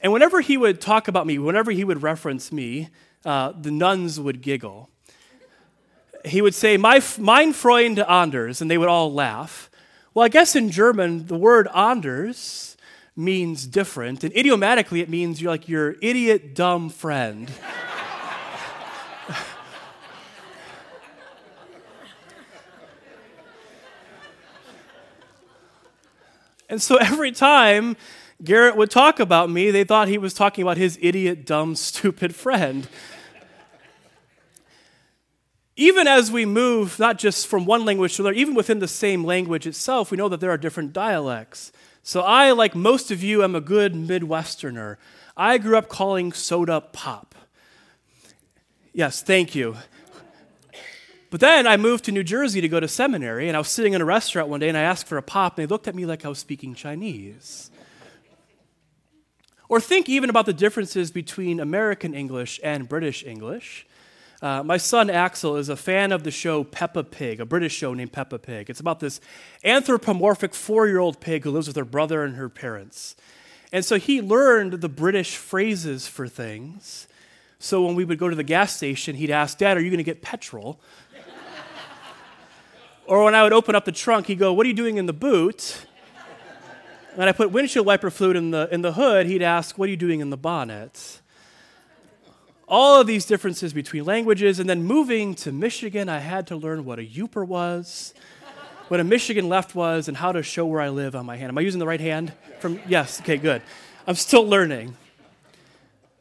and 0.00 0.12
whenever 0.12 0.40
he 0.40 0.56
would 0.56 0.80
talk 0.80 1.08
about 1.08 1.26
me, 1.26 1.36
whenever 1.40 1.72
he 1.72 1.82
would 1.82 2.00
reference 2.00 2.52
me, 2.52 2.90
uh, 3.24 3.54
the 3.60 3.72
nuns 3.72 4.20
would 4.20 4.40
giggle. 4.40 4.88
He 6.24 6.40
would 6.40 6.54
say, 6.54 6.76
My, 6.76 7.02
Mein 7.18 7.52
Freund 7.52 7.98
Anders, 7.98 8.60
and 8.60 8.70
they 8.70 8.78
would 8.78 8.88
all 8.88 9.12
laugh. 9.12 9.68
Well, 10.16 10.24
I 10.24 10.28
guess 10.28 10.56
in 10.56 10.70
German, 10.70 11.26
the 11.26 11.36
word 11.36 11.68
Anders 11.74 12.78
means 13.14 13.66
different, 13.66 14.24
and 14.24 14.34
idiomatically, 14.34 15.02
it 15.02 15.10
means 15.10 15.42
you're 15.42 15.50
like 15.50 15.68
your 15.68 15.96
idiot, 16.00 16.54
dumb 16.54 16.88
friend. 16.88 17.50
and 26.70 26.80
so 26.80 26.96
every 26.96 27.32
time 27.32 27.98
Garrett 28.42 28.74
would 28.74 28.90
talk 28.90 29.20
about 29.20 29.50
me, 29.50 29.70
they 29.70 29.84
thought 29.84 30.08
he 30.08 30.16
was 30.16 30.32
talking 30.32 30.62
about 30.62 30.78
his 30.78 30.98
idiot, 31.02 31.44
dumb, 31.44 31.76
stupid 31.76 32.34
friend 32.34 32.88
even 35.76 36.06
as 36.06 36.32
we 36.32 36.46
move, 36.46 36.98
not 36.98 37.18
just 37.18 37.46
from 37.46 37.66
one 37.66 37.84
language 37.84 38.16
to 38.16 38.22
another, 38.22 38.34
even 38.34 38.54
within 38.54 38.78
the 38.78 38.88
same 38.88 39.22
language 39.24 39.66
itself, 39.66 40.10
we 40.10 40.16
know 40.16 40.28
that 40.30 40.40
there 40.40 40.50
are 40.50 40.56
different 40.56 40.94
dialects. 40.94 41.70
So 42.02 42.22
I, 42.22 42.52
like 42.52 42.74
most 42.74 43.10
of 43.10 43.22
you, 43.22 43.42
am 43.44 43.54
a 43.54 43.60
good 43.60 43.92
Midwesterner. 43.92 44.96
I 45.36 45.58
grew 45.58 45.76
up 45.76 45.88
calling 45.88 46.32
soda 46.32 46.80
pop. 46.80 47.34
Yes, 48.94 49.22
thank 49.22 49.54
you. 49.54 49.76
But 51.28 51.40
then 51.40 51.66
I 51.66 51.76
moved 51.76 52.04
to 52.06 52.12
New 52.12 52.24
Jersey 52.24 52.62
to 52.62 52.68
go 52.68 52.80
to 52.80 52.88
seminary, 52.88 53.48
and 53.48 53.56
I 53.56 53.60
was 53.60 53.68
sitting 53.68 53.92
in 53.92 54.00
a 54.00 54.04
restaurant 54.06 54.48
one 54.48 54.60
day 54.60 54.68
and 54.70 54.78
I 54.78 54.82
asked 54.82 55.06
for 55.06 55.18
a 55.18 55.22
pop, 55.22 55.58
and 55.58 55.62
they 55.62 55.70
looked 55.70 55.88
at 55.88 55.94
me 55.94 56.06
like 56.06 56.24
I 56.24 56.28
was 56.28 56.38
speaking 56.38 56.74
Chinese. 56.74 57.70
Or 59.68 59.80
think 59.80 60.08
even 60.08 60.30
about 60.30 60.46
the 60.46 60.54
differences 60.54 61.10
between 61.10 61.60
American 61.60 62.14
English 62.14 62.60
and 62.62 62.88
British 62.88 63.24
English. 63.24 63.86
Uh, 64.42 64.62
my 64.62 64.76
son 64.76 65.08
Axel 65.08 65.56
is 65.56 65.68
a 65.70 65.76
fan 65.76 66.12
of 66.12 66.22
the 66.22 66.30
show 66.30 66.62
Peppa 66.62 67.04
Pig, 67.04 67.40
a 67.40 67.46
British 67.46 67.74
show 67.74 67.94
named 67.94 68.12
Peppa 68.12 68.38
Pig. 68.38 68.68
It's 68.68 68.80
about 68.80 69.00
this 69.00 69.20
anthropomorphic 69.64 70.54
four 70.54 70.86
year 70.86 70.98
old 70.98 71.20
pig 71.20 71.44
who 71.44 71.50
lives 71.50 71.66
with 71.66 71.76
her 71.76 71.84
brother 71.86 72.22
and 72.22 72.36
her 72.36 72.50
parents. 72.50 73.16
And 73.72 73.84
so 73.84 73.96
he 73.96 74.20
learned 74.20 74.74
the 74.74 74.88
British 74.88 75.36
phrases 75.36 76.06
for 76.06 76.28
things. 76.28 77.08
So 77.58 77.84
when 77.84 77.94
we 77.94 78.04
would 78.04 78.18
go 78.18 78.28
to 78.28 78.36
the 78.36 78.44
gas 78.44 78.76
station, 78.76 79.16
he'd 79.16 79.30
ask, 79.30 79.56
Dad, 79.58 79.76
are 79.76 79.80
you 79.80 79.90
going 79.90 79.98
to 79.98 80.04
get 80.04 80.20
petrol? 80.20 80.80
or 83.06 83.24
when 83.24 83.34
I 83.34 83.42
would 83.42 83.54
open 83.54 83.74
up 83.74 83.86
the 83.86 83.92
trunk, 83.92 84.26
he'd 84.26 84.38
go, 84.38 84.52
What 84.52 84.66
are 84.66 84.68
you 84.68 84.74
doing 84.74 84.98
in 84.98 85.06
the 85.06 85.14
boot? 85.14 85.86
And 87.16 87.30
I 87.30 87.32
put 87.32 87.50
windshield 87.50 87.86
wiper 87.86 88.10
fluid 88.10 88.36
in 88.36 88.50
the, 88.50 88.68
in 88.70 88.82
the 88.82 88.92
hood, 88.92 89.26
he'd 89.26 89.42
ask, 89.42 89.78
What 89.78 89.88
are 89.88 89.90
you 89.90 89.96
doing 89.96 90.20
in 90.20 90.28
the 90.28 90.36
bonnet? 90.36 91.22
All 92.68 93.00
of 93.00 93.06
these 93.06 93.24
differences 93.24 93.72
between 93.72 94.04
languages. 94.04 94.58
And 94.58 94.68
then 94.68 94.82
moving 94.82 95.34
to 95.36 95.52
Michigan, 95.52 96.08
I 96.08 96.18
had 96.18 96.46
to 96.48 96.56
learn 96.56 96.84
what 96.84 96.98
a 96.98 97.02
Yooper 97.02 97.46
was, 97.46 98.14
what 98.88 99.00
a 99.00 99.04
Michigan 99.04 99.48
left 99.48 99.74
was, 99.74 100.08
and 100.08 100.16
how 100.16 100.32
to 100.32 100.42
show 100.42 100.66
where 100.66 100.80
I 100.80 100.88
live 100.88 101.14
on 101.14 101.26
my 101.26 101.36
hand. 101.36 101.50
Am 101.50 101.58
I 101.58 101.62
using 101.62 101.78
the 101.78 101.86
right 101.86 102.00
hand? 102.00 102.32
From 102.60 102.80
yes, 102.88 103.20
okay, 103.20 103.36
good. 103.36 103.62
I'm 104.06 104.14
still 104.14 104.46
learning. 104.46 104.96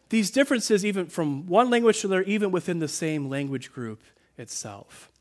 These 0.09 0.31
differences, 0.31 0.85
even 0.85 1.07
from 1.07 1.47
one 1.47 1.69
language 1.69 2.01
to 2.01 2.07
another, 2.07 2.23
even 2.23 2.51
within 2.51 2.79
the 2.79 2.87
same 2.87 3.29
language 3.29 3.71
group 3.71 4.01
itself. 4.37 5.11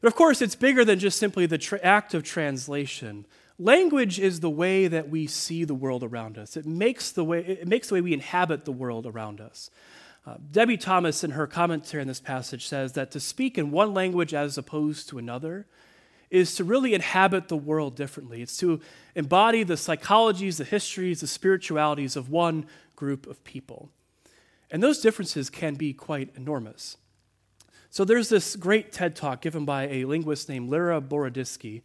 But 0.00 0.08
of 0.08 0.14
course, 0.14 0.42
it's 0.42 0.54
bigger 0.54 0.84
than 0.84 0.98
just 0.98 1.18
simply 1.18 1.46
the 1.46 1.58
tra- 1.58 1.80
act 1.82 2.14
of 2.14 2.22
translation. 2.22 3.26
Language 3.58 4.18
is 4.18 4.40
the 4.40 4.50
way 4.50 4.86
that 4.86 5.08
we 5.08 5.26
see 5.26 5.64
the 5.64 5.74
world 5.74 6.02
around 6.02 6.36
us. 6.36 6.56
It 6.56 6.66
makes 6.66 7.10
the 7.10 7.24
way, 7.24 7.40
it 7.40 7.66
makes 7.66 7.88
the 7.88 7.94
way 7.94 8.00
we 8.00 8.12
inhabit 8.12 8.64
the 8.64 8.72
world 8.72 9.06
around 9.06 9.40
us. 9.40 9.70
Uh, 10.26 10.36
Debie 10.50 10.76
Thomas, 10.76 11.22
in 11.22 11.30
her 11.32 11.46
commentary 11.46 12.00
on 12.00 12.08
this 12.08 12.20
passage, 12.20 12.66
says 12.66 12.92
that 12.94 13.12
to 13.12 13.20
speak 13.20 13.56
in 13.56 13.70
one 13.70 13.94
language 13.94 14.34
as 14.34 14.58
opposed 14.58 15.08
to 15.08 15.18
another 15.18 15.66
is 16.30 16.56
to 16.56 16.64
really 16.64 16.94
inhabit 16.94 17.46
the 17.46 17.56
world 17.56 17.94
differently. 17.94 18.42
It's 18.42 18.56
to 18.58 18.80
embody 19.14 19.62
the 19.62 19.74
psychologies, 19.74 20.56
the 20.56 20.64
histories, 20.64 21.20
the 21.20 21.28
spiritualities 21.28 22.16
of 22.16 22.28
one 22.28 22.66
group 22.96 23.28
of 23.28 23.44
people. 23.44 23.90
And 24.68 24.82
those 24.82 25.00
differences 25.00 25.48
can 25.48 25.74
be 25.76 25.92
quite 25.92 26.30
enormous. 26.34 26.96
So 27.90 28.04
there's 28.04 28.28
this 28.28 28.56
great 28.56 28.90
TED 28.90 29.14
talk 29.14 29.40
given 29.40 29.64
by 29.64 29.86
a 29.86 30.04
linguist 30.06 30.48
named 30.48 30.68
Lera 30.68 31.00
Boroditsky, 31.00 31.82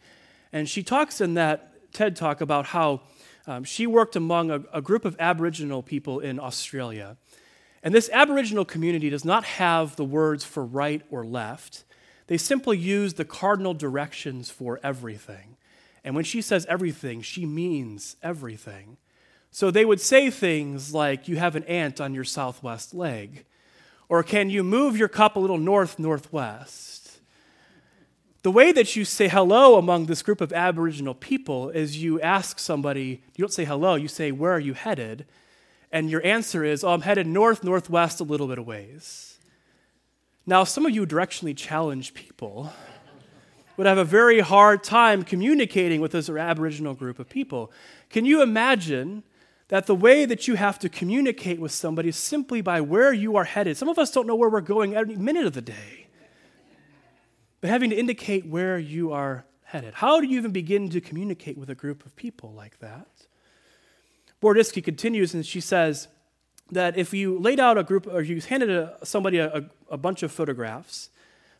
and 0.51 0.67
she 0.67 0.81
talks 0.81 1.21
in 1.21 1.35
that 1.35 1.93
TED 1.93 2.15
talk 2.15 2.41
about 2.41 2.65
how 2.65 3.01
um, 3.45 3.63
she 3.63 3.85
worked 3.85 4.15
among 4.15 4.49
a, 4.49 4.63
a 4.73 4.81
group 4.81 5.05
of 5.05 5.15
Aboriginal 5.19 5.83
people 5.83 6.19
in 6.19 6.39
Australia. 6.39 7.17
And 7.83 7.93
this 7.93 8.09
Aboriginal 8.13 8.65
community 8.65 9.09
does 9.09 9.25
not 9.25 9.43
have 9.43 9.95
the 9.95 10.05
words 10.05 10.43
for 10.43 10.63
right 10.63 11.01
or 11.09 11.23
left. 11.23 11.83
They 12.27 12.37
simply 12.37 12.77
use 12.77 13.15
the 13.15 13.25
cardinal 13.25 13.73
directions 13.73 14.49
for 14.49 14.79
everything. 14.83 15.57
And 16.03 16.15
when 16.15 16.23
she 16.23 16.41
says 16.41 16.65
everything, 16.67 17.21
she 17.21 17.45
means 17.45 18.15
everything. 18.23 18.97
So 19.51 19.69
they 19.69 19.85
would 19.85 19.99
say 19.99 20.29
things 20.29 20.93
like, 20.93 21.27
You 21.27 21.37
have 21.37 21.55
an 21.55 21.63
ant 21.65 21.99
on 21.99 22.13
your 22.13 22.23
southwest 22.23 22.93
leg. 22.93 23.45
Or 24.07 24.23
can 24.23 24.49
you 24.49 24.63
move 24.63 24.97
your 24.97 25.07
cup 25.07 25.35
a 25.35 25.39
little 25.39 25.57
north 25.57 25.97
northwest? 25.97 27.19
The 28.43 28.51
way 28.51 28.71
that 28.71 28.95
you 28.95 29.05
say 29.05 29.27
hello 29.27 29.77
among 29.77 30.07
this 30.07 30.23
group 30.23 30.41
of 30.41 30.51
Aboriginal 30.51 31.13
people 31.13 31.69
is 31.69 32.01
you 32.01 32.19
ask 32.21 32.57
somebody, 32.57 33.21
you 33.35 33.43
don't 33.43 33.53
say 33.53 33.65
hello, 33.65 33.95
you 33.95 34.07
say, 34.07 34.31
Where 34.31 34.53
are 34.53 34.59
you 34.59 34.73
headed? 34.73 35.25
And 35.91 36.09
your 36.09 36.25
answer 36.25 36.63
is, 36.63 36.83
oh, 36.83 36.89
I'm 36.89 37.01
headed 37.01 37.27
north, 37.27 37.63
northwest, 37.63 38.19
a 38.19 38.23
little 38.23 38.47
bit 38.47 38.57
of 38.57 38.65
ways. 38.65 39.37
Now, 40.45 40.63
some 40.63 40.85
of 40.85 40.91
you 40.91 41.05
directionally 41.05 41.55
challenged 41.55 42.13
people 42.13 42.73
would 43.77 43.87
have 43.87 43.97
a 43.97 44.03
very 44.03 44.39
hard 44.39 44.83
time 44.83 45.23
communicating 45.23 46.01
with 46.01 46.11
this 46.11 46.29
Aboriginal 46.29 46.93
group 46.93 47.19
of 47.19 47.29
people. 47.29 47.71
Can 48.09 48.25
you 48.25 48.41
imagine 48.41 49.23
that 49.69 49.87
the 49.87 49.95
way 49.95 50.25
that 50.25 50.47
you 50.47 50.55
have 50.55 50.77
to 50.79 50.89
communicate 50.89 51.59
with 51.59 51.71
somebody 51.71 52.09
is 52.09 52.15
simply 52.15 52.61
by 52.61 52.81
where 52.81 53.13
you 53.13 53.35
are 53.37 53.43
headed? 53.43 53.77
Some 53.77 53.89
of 53.89 53.97
us 53.97 54.11
don't 54.11 54.27
know 54.27 54.35
where 54.35 54.49
we're 54.49 54.61
going 54.61 54.95
every 54.95 55.15
minute 55.15 55.45
of 55.45 55.53
the 55.53 55.61
day, 55.61 56.07
but 57.59 57.69
having 57.69 57.89
to 57.89 57.95
indicate 57.95 58.45
where 58.45 58.77
you 58.77 59.11
are 59.13 59.45
headed. 59.63 59.93
How 59.95 60.19
do 60.19 60.27
you 60.27 60.37
even 60.37 60.51
begin 60.51 60.89
to 60.89 60.99
communicate 60.99 61.57
with 61.57 61.69
a 61.69 61.75
group 61.75 62.05
of 62.05 62.15
people 62.15 62.51
like 62.51 62.79
that? 62.79 63.07
Boroditsky 64.41 64.83
continues 64.83 65.33
and 65.33 65.45
she 65.45 65.61
says 65.61 66.07
that 66.71 66.97
if 66.97 67.13
you 67.13 67.37
laid 67.37 67.59
out 67.59 67.77
a 67.77 67.83
group 67.83 68.07
or 68.07 68.21
you 68.21 68.41
handed 68.41 68.69
a, 68.69 68.97
somebody 69.03 69.37
a, 69.37 69.69
a 69.89 69.97
bunch 69.97 70.23
of 70.23 70.31
photographs 70.31 71.09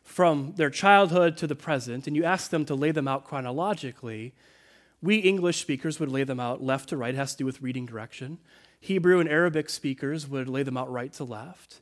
from 0.02 0.54
their 0.56 0.70
childhood 0.70 1.36
to 1.36 1.46
the 1.46 1.54
present 1.54 2.06
and 2.06 2.16
you 2.16 2.24
asked 2.24 2.50
them 2.50 2.64
to 2.64 2.74
lay 2.74 2.90
them 2.90 3.06
out 3.06 3.24
chronologically, 3.24 4.32
we 5.00 5.16
English 5.16 5.60
speakers 5.60 6.00
would 6.00 6.08
lay 6.08 6.24
them 6.24 6.40
out 6.40 6.62
left 6.62 6.88
to 6.88 6.96
right. 6.96 7.14
It 7.14 7.18
has 7.18 7.32
to 7.32 7.38
do 7.38 7.44
with 7.44 7.62
reading 7.62 7.86
direction. 7.86 8.38
Hebrew 8.80 9.20
and 9.20 9.28
Arabic 9.28 9.70
speakers 9.70 10.28
would 10.28 10.48
lay 10.48 10.62
them 10.62 10.76
out 10.76 10.90
right 10.90 11.12
to 11.14 11.24
left. 11.24 11.80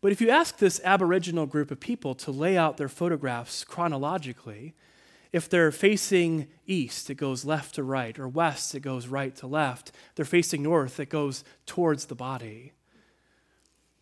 But 0.00 0.12
if 0.12 0.20
you 0.20 0.30
ask 0.30 0.58
this 0.58 0.80
Aboriginal 0.84 1.46
group 1.46 1.70
of 1.70 1.80
people 1.80 2.14
to 2.16 2.30
lay 2.30 2.56
out 2.56 2.76
their 2.76 2.88
photographs 2.88 3.64
chronologically, 3.64 4.74
if 5.32 5.48
they're 5.48 5.72
facing 5.72 6.48
east, 6.66 7.10
it 7.10 7.16
goes 7.16 7.44
left 7.44 7.74
to 7.74 7.82
right, 7.82 8.18
or 8.18 8.28
west, 8.28 8.74
it 8.74 8.80
goes 8.80 9.06
right 9.06 9.34
to 9.36 9.46
left. 9.46 9.90
If 9.90 10.14
they're 10.14 10.24
facing 10.24 10.62
north, 10.62 10.98
it 10.98 11.10
goes 11.10 11.44
towards 11.66 12.06
the 12.06 12.14
body. 12.14 12.72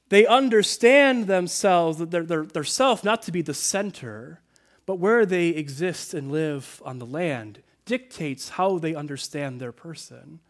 They 0.08 0.26
understand 0.26 1.26
themselves, 1.26 1.98
their, 1.98 2.22
their, 2.22 2.44
their 2.44 2.64
self, 2.64 3.02
not 3.02 3.22
to 3.22 3.32
be 3.32 3.42
the 3.42 3.54
center, 3.54 4.40
but 4.86 5.00
where 5.00 5.26
they 5.26 5.48
exist 5.48 6.14
and 6.14 6.30
live 6.30 6.80
on 6.84 6.98
the 6.98 7.06
land 7.06 7.62
dictates 7.84 8.50
how 8.50 8.78
they 8.78 8.94
understand 8.94 9.60
their 9.60 9.72
person. 9.72 10.40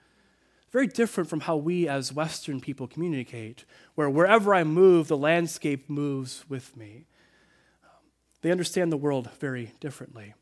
Very 0.72 0.86
different 0.86 1.30
from 1.30 1.40
how 1.40 1.56
we 1.56 1.88
as 1.88 2.12
Western 2.12 2.60
people 2.60 2.86
communicate, 2.86 3.64
where 3.94 4.10
wherever 4.10 4.54
I 4.54 4.64
move, 4.64 5.08
the 5.08 5.16
landscape 5.16 5.88
moves 5.88 6.44
with 6.48 6.76
me. 6.76 7.06
They 8.42 8.50
understand 8.50 8.92
the 8.92 8.98
world 8.98 9.30
very 9.40 9.72
differently. 9.80 10.34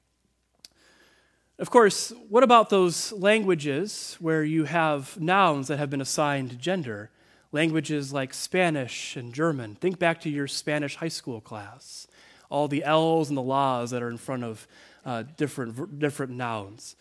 Of 1.56 1.70
course, 1.70 2.12
what 2.28 2.42
about 2.42 2.68
those 2.68 3.12
languages 3.12 4.16
where 4.18 4.42
you 4.42 4.64
have 4.64 5.20
nouns 5.20 5.68
that 5.68 5.78
have 5.78 5.88
been 5.88 6.00
assigned 6.00 6.58
gender? 6.58 7.10
Languages 7.52 8.12
like 8.12 8.34
Spanish 8.34 9.14
and 9.14 9.32
German. 9.32 9.76
Think 9.76 10.00
back 10.00 10.20
to 10.22 10.30
your 10.30 10.48
Spanish 10.48 10.96
high 10.96 11.06
school 11.06 11.40
class. 11.40 12.08
All 12.50 12.66
the 12.66 12.82
L's 12.82 13.28
and 13.28 13.36
the 13.36 13.42
la's 13.42 13.90
that 13.90 14.02
are 14.02 14.10
in 14.10 14.16
front 14.16 14.42
of 14.42 14.66
uh, 15.04 15.22
different, 15.36 16.00
different 16.00 16.32
nouns. 16.32 16.96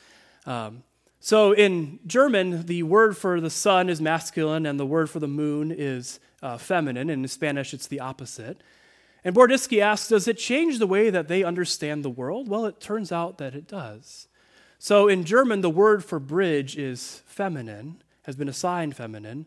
Um, 0.46 0.84
so 1.20 1.54
in 1.54 2.00
German, 2.06 2.68
the 2.68 2.84
word 2.84 3.18
for 3.18 3.42
the 3.42 3.50
sun 3.50 3.90
is 3.90 4.00
masculine 4.00 4.68
and 4.68 4.80
the 4.80 4.86
word 4.86 5.10
for 5.10 5.20
the 5.20 5.28
moon 5.28 5.72
is 5.72 6.20
uh, 6.44 6.60
feminine. 6.60 7.10
In 7.10 7.28
Spanish, 7.28 7.74
it's 7.74 7.88
the 7.88 8.02
opposite. 8.02 8.62
And 9.24 9.34
Boroditsky 9.34 9.80
asks, 9.80 10.10
does 10.10 10.28
it 10.28 10.38
change 10.38 10.78
the 10.78 10.86
way 10.86 11.10
that 11.10 11.28
they 11.28 11.44
understand 11.44 12.06
the 12.06 12.10
world? 12.12 12.50
Well, 12.50 12.68
it 12.68 12.80
turns 12.80 13.12
out 13.12 13.40
that 13.40 13.56
it 13.56 13.68
does. 13.68 14.28
So 14.84 15.08
in 15.08 15.24
German, 15.24 15.62
the 15.62 15.70
word 15.70 16.04
for 16.04 16.20
bridge 16.20 16.78
is 16.78 17.22
feminine, 17.26 18.04
has 18.24 18.36
been 18.36 18.50
assigned 18.50 18.98
feminine, 18.98 19.46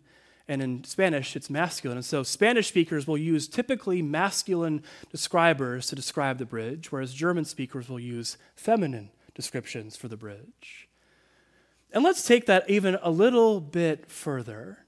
and 0.49 0.63
in 0.63 0.83
Spanish, 0.85 1.37
it's 1.37 1.51
masculine. 1.51 1.99
And 1.99 2.05
so 2.07 2.23
Spanish 2.23 2.69
speakers 2.69 3.07
will 3.07 3.19
use 3.19 3.47
typically 3.47 4.01
masculine 4.01 4.83
describers 5.13 5.89
to 5.89 5.95
describe 5.95 6.39
the 6.39 6.47
bridge, 6.47 6.91
whereas 6.91 7.13
German 7.13 7.45
speakers 7.45 7.91
will 7.91 8.01
use 8.01 8.39
feminine 8.55 9.11
descriptions 9.35 9.95
for 9.95 10.09
the 10.09 10.17
bridge. 10.17 10.89
And 11.93 12.03
let's 12.03 12.27
take 12.27 12.47
that 12.47 12.71
even 12.71 12.97
a 13.03 13.11
little 13.11 13.61
bit 13.61 14.11
further. 14.11 14.87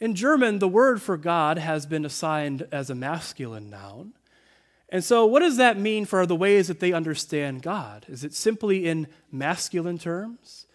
In 0.00 0.14
German, 0.14 0.58
the 0.60 0.68
word 0.68 1.02
for 1.02 1.18
God 1.18 1.58
has 1.58 1.84
been 1.84 2.06
assigned 2.06 2.66
as 2.72 2.88
a 2.88 2.94
masculine 2.94 3.68
noun. 3.68 4.14
And 4.90 5.04
so, 5.04 5.24
what 5.24 5.40
does 5.40 5.56
that 5.56 5.78
mean 5.78 6.04
for 6.04 6.26
the 6.26 6.36
ways 6.36 6.66
that 6.68 6.80
they 6.80 6.92
understand 6.92 7.62
God? 7.62 8.04
Is 8.08 8.24
it 8.24 8.34
simply 8.34 8.86
in 8.86 9.06
masculine 9.30 9.98
terms? 9.98 10.66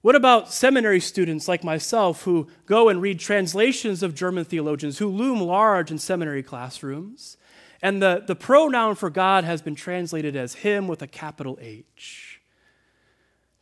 What 0.00 0.16
about 0.16 0.50
seminary 0.50 1.00
students 1.00 1.46
like 1.46 1.62
myself 1.62 2.22
who 2.22 2.48
go 2.64 2.88
and 2.88 3.02
read 3.02 3.20
translations 3.20 4.02
of 4.02 4.14
German 4.14 4.46
theologians 4.46 4.96
who 4.96 5.08
loom 5.08 5.40
large 5.40 5.90
in 5.90 5.98
seminary 5.98 6.42
classrooms? 6.42 7.36
And 7.82 8.02
the, 8.02 8.24
the 8.26 8.34
pronoun 8.34 8.94
for 8.94 9.10
God 9.10 9.44
has 9.44 9.60
been 9.60 9.74
translated 9.74 10.36
as 10.36 10.54
Him 10.54 10.88
with 10.88 11.02
a 11.02 11.06
capital 11.06 11.58
H. 11.60 12.40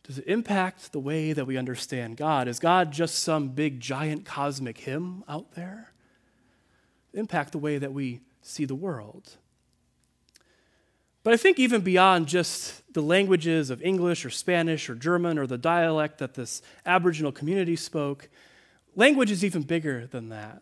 Does 0.03 0.17
it 0.17 0.27
impact 0.27 0.93
the 0.93 0.99
way 0.99 1.33
that 1.33 1.45
we 1.45 1.57
understand 1.57 2.15
God? 2.15 2.47
Is 2.47 2.59
God 2.59 2.91
just 2.91 3.19
some 3.19 3.49
big, 3.49 3.81
giant 3.81 4.25
cosmic 4.25 4.79
Him 4.79 5.25
out 5.27 5.51
there? 5.55 5.91
Impact 7.13 7.51
the 7.51 7.57
way 7.57 7.77
that 7.77 7.91
we 7.91 8.21
see 8.41 8.63
the 8.63 8.75
world. 8.75 9.37
But 11.23 11.33
I 11.33 11.37
think 11.37 11.59
even 11.59 11.81
beyond 11.81 12.27
just 12.27 12.93
the 12.93 13.01
languages 13.01 13.69
of 13.69 13.81
English 13.81 14.25
or 14.25 14.29
Spanish 14.29 14.89
or 14.89 14.95
German 14.95 15.37
or 15.37 15.47
the 15.47 15.57
dialect 15.57 16.19
that 16.19 16.33
this 16.33 16.61
Aboriginal 16.85 17.31
community 17.31 17.75
spoke, 17.75 18.29
language 18.95 19.31
is 19.31 19.43
even 19.43 19.63
bigger 19.63 20.07
than 20.07 20.29
that. 20.29 20.61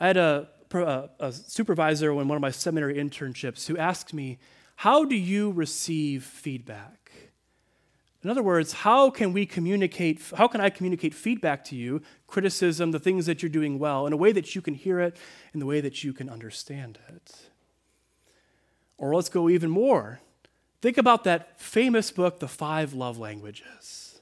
I 0.00 0.06
had 0.06 0.16
a, 0.16 0.48
a, 0.72 1.10
a 1.20 1.32
supervisor 1.32 2.10
in 2.10 2.28
one 2.28 2.36
of 2.36 2.40
my 2.40 2.50
seminary 2.50 2.94
internships 2.94 3.66
who 3.66 3.76
asked 3.76 4.14
me, 4.14 4.38
How 4.76 5.04
do 5.04 5.14
you 5.14 5.50
receive 5.50 6.24
feedback? 6.24 6.98
In 8.22 8.30
other 8.30 8.42
words, 8.42 8.72
how 8.72 9.10
can 9.10 9.32
we 9.32 9.46
communicate, 9.46 10.20
how 10.36 10.48
can 10.48 10.60
I 10.60 10.70
communicate 10.70 11.14
feedback 11.14 11.62
to 11.64 11.76
you, 11.76 12.02
criticism, 12.26 12.90
the 12.90 12.98
things 12.98 13.26
that 13.26 13.42
you're 13.42 13.48
doing 13.48 13.78
well, 13.78 14.06
in 14.06 14.12
a 14.12 14.16
way 14.16 14.32
that 14.32 14.56
you 14.56 14.60
can 14.60 14.74
hear 14.74 14.98
it, 14.98 15.16
in 15.54 15.60
the 15.60 15.66
way 15.66 15.80
that 15.80 16.02
you 16.02 16.12
can 16.12 16.28
understand 16.28 16.98
it? 17.08 17.47
Or 18.98 19.14
let's 19.14 19.28
go 19.28 19.48
even 19.48 19.70
more. 19.70 20.20
Think 20.82 20.98
about 20.98 21.24
that 21.24 21.60
famous 21.60 22.10
book, 22.10 22.40
The 22.40 22.48
Five 22.48 22.92
Love 22.92 23.18
Languages. 23.18 24.20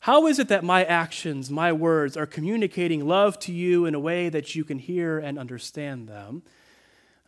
How 0.00 0.26
is 0.26 0.38
it 0.38 0.48
that 0.48 0.62
my 0.62 0.84
actions, 0.84 1.50
my 1.50 1.72
words, 1.72 2.16
are 2.16 2.26
communicating 2.26 3.06
love 3.06 3.38
to 3.40 3.52
you 3.52 3.86
in 3.86 3.94
a 3.94 3.98
way 3.98 4.28
that 4.28 4.54
you 4.54 4.62
can 4.62 4.78
hear 4.78 5.18
and 5.18 5.38
understand 5.38 6.08
them? 6.08 6.42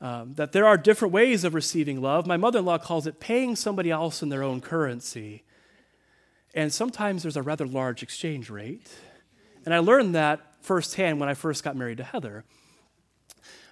Um, 0.00 0.35
that 0.35 0.52
there 0.52 0.64
are 0.64 0.76
different 0.76 1.12
ways 1.12 1.42
of 1.42 1.54
receiving 1.54 2.00
love. 2.00 2.24
My 2.24 2.37
mother 2.37 2.61
in 2.61 2.64
law 2.64 2.78
calls 2.78 3.09
it 3.09 3.18
paying 3.18 3.56
somebody 3.56 3.90
else 3.90 4.22
in 4.22 4.28
their 4.28 4.44
own 4.44 4.61
currency. 4.61 5.42
And 6.54 6.72
sometimes 6.72 7.22
there's 7.22 7.37
a 7.37 7.42
rather 7.42 7.66
large 7.66 8.04
exchange 8.04 8.48
rate. 8.48 8.88
And 9.64 9.74
I 9.74 9.78
learned 9.80 10.14
that 10.14 10.40
firsthand 10.61 11.18
when 11.18 11.28
I 11.28 11.35
first 11.35 11.64
got 11.64 11.74
married 11.74 11.98
to 11.98 12.04
Heather. 12.04 12.44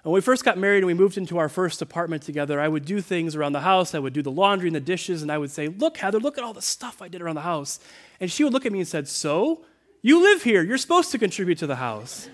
When 0.07 0.13
we 0.13 0.21
first 0.21 0.45
got 0.45 0.57
married 0.57 0.77
and 0.77 0.87
we 0.87 0.93
moved 0.93 1.17
into 1.17 1.37
our 1.37 1.49
first 1.49 1.81
apartment 1.81 2.23
together, 2.23 2.61
I 2.61 2.69
would 2.69 2.85
do 2.85 3.01
things 3.01 3.35
around 3.35 3.51
the 3.51 3.59
house. 3.59 3.93
I 3.93 3.99
would 3.99 4.13
do 4.13 4.21
the 4.21 4.31
laundry 4.31 4.69
and 4.69 4.75
the 4.77 4.79
dishes, 4.79 5.21
and 5.21 5.29
I 5.29 5.37
would 5.37 5.51
say, 5.51 5.67
Look, 5.67 5.97
Heather, 5.97 6.17
look 6.17 6.37
at 6.37 6.45
all 6.45 6.53
the 6.53 6.61
stuff 6.61 7.01
I 7.01 7.09
did 7.09 7.21
around 7.21 7.35
the 7.35 7.41
house. 7.41 7.77
And 8.21 8.31
she 8.31 8.45
would 8.45 8.53
look 8.53 8.65
at 8.65 8.71
me 8.71 8.79
and 8.79 8.87
said, 8.87 9.09
So? 9.09 9.65
You 10.01 10.21
live 10.21 10.43
here. 10.43 10.63
You're 10.63 10.77
supposed 10.77 11.11
to 11.11 11.17
contribute 11.17 11.57
to 11.57 11.67
the 11.67 11.75
house. 11.75 12.29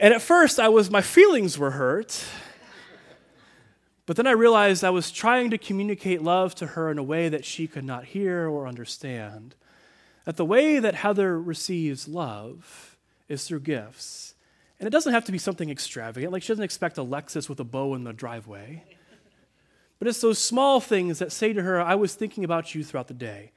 and 0.00 0.14
at 0.14 0.22
first, 0.22 0.58
I 0.58 0.70
was, 0.70 0.90
my 0.90 1.02
feelings 1.02 1.58
were 1.58 1.72
hurt. 1.72 2.24
But 4.06 4.16
then 4.16 4.26
I 4.26 4.30
realized 4.30 4.84
I 4.84 4.88
was 4.88 5.12
trying 5.12 5.50
to 5.50 5.58
communicate 5.58 6.22
love 6.22 6.54
to 6.54 6.68
her 6.68 6.90
in 6.90 6.96
a 6.96 7.02
way 7.02 7.28
that 7.28 7.44
she 7.44 7.66
could 7.66 7.84
not 7.84 8.06
hear 8.06 8.48
or 8.48 8.66
understand. 8.66 9.54
That 10.24 10.38
the 10.38 10.46
way 10.46 10.78
that 10.78 10.94
Heather 10.94 11.38
receives 11.38 12.08
love 12.08 12.96
is 13.28 13.46
through 13.46 13.60
gifts 13.60 14.33
and 14.78 14.86
it 14.86 14.90
doesn't 14.90 15.12
have 15.12 15.24
to 15.26 15.32
be 15.32 15.38
something 15.38 15.70
extravagant, 15.70 16.32
like 16.32 16.42
she 16.42 16.48
doesn't 16.48 16.64
expect 16.64 16.98
a 16.98 17.04
Lexus 17.04 17.48
with 17.48 17.60
a 17.60 17.64
bow 17.64 17.94
in 17.94 18.04
the 18.04 18.12
driveway. 18.12 18.82
But 19.98 20.08
it's 20.08 20.20
those 20.20 20.38
small 20.38 20.80
things 20.80 21.20
that 21.20 21.32
say 21.32 21.52
to 21.52 21.62
her, 21.62 21.80
I 21.80 21.94
was 21.94 22.14
thinking 22.14 22.44
about 22.44 22.74
you 22.74 22.84
throughout 22.84 23.08
the 23.08 23.14
day. 23.14 23.52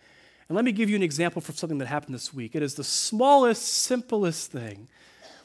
And 0.47 0.55
let 0.55 0.63
me 0.63 0.71
give 0.71 0.89
you 0.89 0.95
an 0.95 1.03
example 1.03 1.41
from 1.41 1.55
something 1.55 1.79
that 1.79 1.87
happened 1.87 2.15
this 2.15 2.33
week. 2.33 2.55
It 2.55 2.63
is 2.63 2.75
the 2.75 2.83
smallest, 2.83 3.63
simplest 3.63 4.51
thing. 4.51 4.87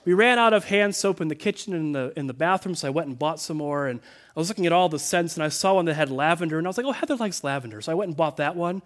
We 0.05 0.15
ran 0.15 0.39
out 0.39 0.53
of 0.53 0.65
hand 0.65 0.95
soap 0.95 1.21
in 1.21 1.29
the 1.29 1.35
kitchen 1.35 1.75
and 1.75 1.87
in 1.87 1.93
the, 1.93 2.13
in 2.17 2.27
the 2.27 2.35
bathroom, 2.35 2.75
so 2.75 2.89
I 2.89 2.91
went 2.91 3.09
and 3.09 3.19
bought 3.19 3.41
some 3.41 3.57
more. 3.57 3.87
And 3.87 4.01
I 4.37 4.41
was 4.41 4.49
looking 4.49 4.67
at 4.67 4.73
all 4.73 4.89
the 4.89 4.99
scents, 4.99 5.35
and 5.35 5.43
I 5.43 5.49
saw 5.49 5.75
one 5.75 5.87
that 5.87 5.95
had 5.95 6.11
lavender, 6.11 6.59
and 6.59 6.67
I 6.67 6.71
was 6.71 6.77
like, 6.77 6.87
oh, 6.87 6.93
Heather 6.93 7.17
likes 7.17 7.43
lavender. 7.43 7.81
So 7.81 7.93
I 7.93 7.95
went 7.95 8.09
and 8.09 8.17
bought 8.17 8.37
that 8.37 8.55
one, 8.55 8.83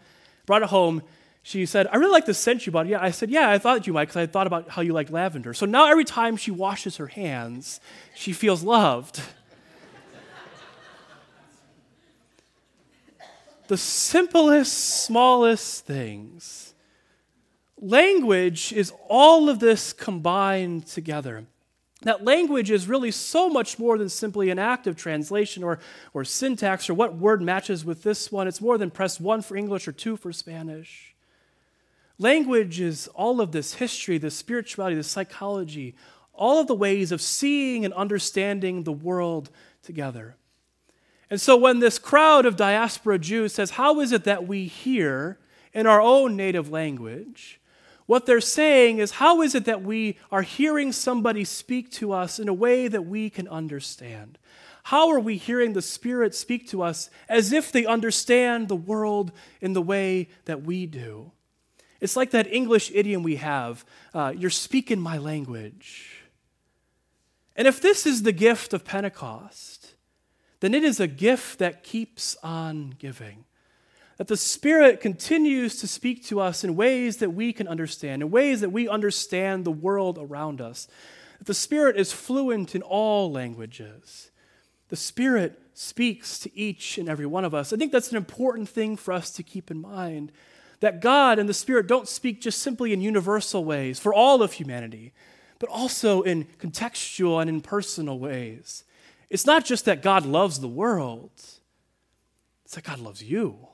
brought 0.47 0.63
it 0.63 0.69
home, 0.69 1.03
she 1.47 1.65
said, 1.65 1.87
I 1.93 1.97
really 1.99 2.11
like 2.11 2.27
the 2.27 2.35
scent 2.35 2.67
you 2.67 2.73
bought. 2.73 2.89
Yeah, 2.89 3.01
I 3.01 3.13
said, 3.13 3.31
Yeah, 3.31 3.49
I 3.49 3.59
thought 3.59 3.87
you 3.87 3.93
might 3.93 4.07
because 4.07 4.17
I 4.17 4.27
thought 4.27 4.49
about 4.49 4.69
how 4.69 4.83
you 4.83 4.93
like 4.93 5.11
lavender. 5.11 5.55
So 5.55 5.65
now 5.65 5.89
every 5.89 6.05
time 6.05 6.37
she 6.37 6.51
washes 6.51 6.97
her 6.97 7.07
hands, 7.07 7.79
she 8.17 8.33
feels 8.33 8.65
loved. 8.65 9.21
the 13.69 13.77
simplest, 13.77 15.05
smallest 15.05 15.87
things. 15.87 16.75
Language 17.81 18.73
is 18.73 18.93
all 19.09 19.49
of 19.49 19.61
this 19.61 19.93
combined 19.93 20.89
together. 20.89 21.45
That 22.03 22.25
language 22.25 22.73
is 22.73 22.89
really 22.89 23.13
so 23.13 23.49
much 23.49 23.79
more 23.79 23.99
than 23.99 24.09
simply 24.09 24.51
an 24.51 24.59
act 24.59 24.89
of 24.89 24.97
translation 24.97 25.63
or, 25.63 25.79
or 26.13 26.25
syntax 26.25 26.91
or 26.91 26.95
what 26.95 27.15
word 27.15 27.41
matches 27.41 27.85
with 27.85 28.03
this 28.03 28.33
one. 28.33 28.49
It's 28.49 28.61
more 28.61 28.79
than 28.79 28.91
press 28.91 29.21
one 29.21 29.43
for 29.43 29.57
English 29.57 29.87
or 29.87 29.93
two 29.93 30.17
for 30.17 30.33
Spanish. 30.33 31.13
Language 32.19 32.81
is 32.81 33.09
all 33.09 33.41
of 33.41 33.53
this 33.53 33.75
history, 33.75 34.17
this 34.19 34.37
spirituality, 34.37 34.97
this 34.97 35.11
psychology, 35.11 35.95
all 36.33 36.61
of 36.61 36.67
the 36.67 36.75
ways 36.75 37.13
of 37.13 37.21
seeing 37.21 37.85
and 37.85 37.93
understanding 37.95 38.83
the 38.83 38.93
world 38.93 39.51
together. 39.83 40.37
And 41.29 41.41
so 41.41 41.57
when 41.57 41.81
this 41.81 41.99
crowd 41.99 42.47
of 42.47 42.57
diaspora 42.57 43.19
Jews 43.19 43.53
says, 43.53 43.71
How 43.71 44.01
is 44.01 44.13
it 44.13 44.25
that 44.25 44.47
we 44.47 44.67
hear 44.67 45.39
in 45.73 45.87
our 45.87 46.01
own 46.01 46.37
native 46.37 46.71
language? 46.71 47.61
What 48.07 48.25
they're 48.25 48.41
saying 48.41 48.99
is, 48.99 49.13
How 49.13 49.43
is 49.43 49.55
it 49.55 49.65
that 49.65 49.83
we 49.83 50.19
are 50.31 50.43
hearing 50.43 50.93
somebody 50.93 51.45
speak 51.45 51.91
to 51.93 52.13
us 52.13 52.39
in 52.39 52.49
a 52.49 52.55
way 52.55 52.89
that 52.89 53.07
we 53.07 53.29
can 53.29 53.49
understand? 53.49 54.39
How 54.85 55.11
are 55.11 55.19
we 55.19 55.37
hearing 55.37 55.73
the 55.73 55.83
Spirit 55.83 56.33
speak 56.33 56.69
to 56.69 56.81
us 56.81 57.11
as 57.29 57.53
if 57.53 57.73
they 57.73 57.85
understand 57.85 58.69
the 58.69 58.77
world 58.77 59.33
in 59.61 59.73
the 59.73 59.83
way 59.83 60.29
that 60.45 60.63
we 60.63 60.87
do? 60.87 61.33
It's 62.01 62.17
like 62.17 62.31
that 62.33 62.53
English 62.53 62.91
idiom 62.95 63.23
we 63.23 63.37
have 63.37 63.85
uh, 64.15 64.33
you're 64.37 64.51
speaking 64.51 65.01
my 65.01 65.19
language. 65.19 66.23
And 67.57 67.67
if 67.67 67.81
this 67.81 68.07
is 68.07 68.23
the 68.23 68.33
gift 68.33 68.75
of 68.75 68.85
Pentecost, 68.85 69.95
then 70.61 70.75
it 70.75 70.85
is 70.85 71.01
a 71.01 71.07
gift 71.07 71.59
that 71.59 71.83
keeps 71.83 72.37
on 72.43 72.95
giving. 72.99 73.45
That 74.19 74.29
the 74.29 74.37
Spirit 74.37 75.01
continues 75.01 75.77
to 75.81 75.89
speak 75.89 76.25
to 76.27 76.41
us 76.41 76.65
in 76.65 76.77
ways 76.77 77.19
that 77.19 77.31
we 77.31 77.53
can 77.53 77.69
understand, 77.69 78.23
in 78.23 78.31
ways 78.31 78.61
that 78.61 78.73
we 78.73 78.89
understand 78.89 79.65
the 79.65 79.71
world 79.71 80.19
around 80.19 80.61
us. 80.61 80.89
That 81.39 81.47
the 81.47 81.55
Spirit 81.55 81.97
is 81.97 82.13
fluent 82.13 82.75
in 82.75 82.83
all 82.83 83.31
languages. 83.31 84.31
The 84.89 84.97
Spirit 84.97 85.61
speaks 85.75 86.39
to 86.41 86.57
each 86.57 86.97
and 86.97 87.09
every 87.09 87.27
one 87.27 87.45
of 87.45 87.55
us. 87.55 87.73
I 87.73 87.77
think 87.77 87.93
that's 87.93 88.11
an 88.11 88.17
important 88.17 88.69
thing 88.69 88.97
for 88.97 89.13
us 89.13 89.31
to 89.33 89.43
keep 89.43 89.71
in 89.71 89.81
mind 89.81 90.33
that 90.81 91.01
God 91.01 91.39
and 91.39 91.49
the 91.49 91.55
Spirit 91.55 91.87
don't 91.87 92.09
speak 92.09 92.41
just 92.41 92.61
simply 92.61 92.93
in 92.93 93.01
universal 93.01 93.65
ways 93.65 93.99
for 93.99 94.13
all 94.13 94.43
of 94.43 94.53
humanity, 94.53 95.13
but 95.59 95.71
also 95.71 96.23
in 96.23 96.45
contextual 96.59 97.41
and 97.41 97.49
in 97.49 97.61
personal 97.61 98.19
ways. 98.19 98.85
It's 99.31 99.47
not 99.47 99.65
just 99.65 99.85
that 99.87 100.03
God 100.03 100.25
loves 100.27 100.61
the 100.61 100.69
world, 100.69 101.31
it's 102.65 102.75
that 102.75 102.85
God 102.85 102.99
loves 102.99 103.23
you. 103.23 103.69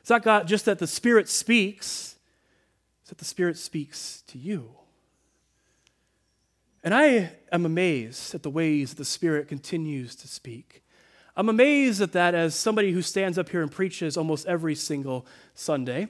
It's 0.00 0.10
not 0.10 0.22
God, 0.22 0.48
just 0.48 0.64
that 0.64 0.78
the 0.78 0.86
Spirit 0.86 1.28
speaks, 1.28 2.16
it's 3.00 3.10
that 3.10 3.18
the 3.18 3.24
Spirit 3.24 3.58
speaks 3.58 4.22
to 4.28 4.38
you. 4.38 4.70
And 6.82 6.94
I 6.94 7.32
am 7.52 7.66
amazed 7.66 8.34
at 8.34 8.42
the 8.42 8.50
ways 8.50 8.90
that 8.90 8.98
the 8.98 9.04
Spirit 9.04 9.48
continues 9.48 10.14
to 10.16 10.28
speak. 10.28 10.82
I'm 11.36 11.48
amazed 11.48 12.00
at 12.00 12.12
that 12.12 12.34
as 12.34 12.54
somebody 12.54 12.92
who 12.92 13.02
stands 13.02 13.38
up 13.38 13.48
here 13.48 13.62
and 13.62 13.70
preaches 13.70 14.16
almost 14.16 14.46
every 14.46 14.74
single 14.74 15.26
Sunday. 15.54 16.08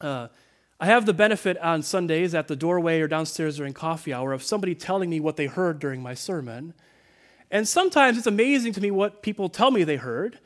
Uh, 0.00 0.28
I 0.80 0.86
have 0.86 1.06
the 1.06 1.14
benefit 1.14 1.56
on 1.58 1.82
Sundays 1.82 2.34
at 2.34 2.48
the 2.48 2.56
doorway 2.56 3.00
or 3.00 3.08
downstairs 3.08 3.56
during 3.56 3.72
coffee 3.72 4.12
hour 4.12 4.32
of 4.32 4.42
somebody 4.42 4.74
telling 4.74 5.08
me 5.08 5.20
what 5.20 5.36
they 5.36 5.46
heard 5.46 5.78
during 5.78 6.02
my 6.02 6.14
sermon. 6.14 6.74
And 7.50 7.66
sometimes 7.66 8.18
it's 8.18 8.26
amazing 8.26 8.72
to 8.74 8.80
me 8.80 8.90
what 8.90 9.22
people 9.22 9.48
tell 9.48 9.70
me 9.70 9.84
they 9.84 9.96
heard 9.96 10.38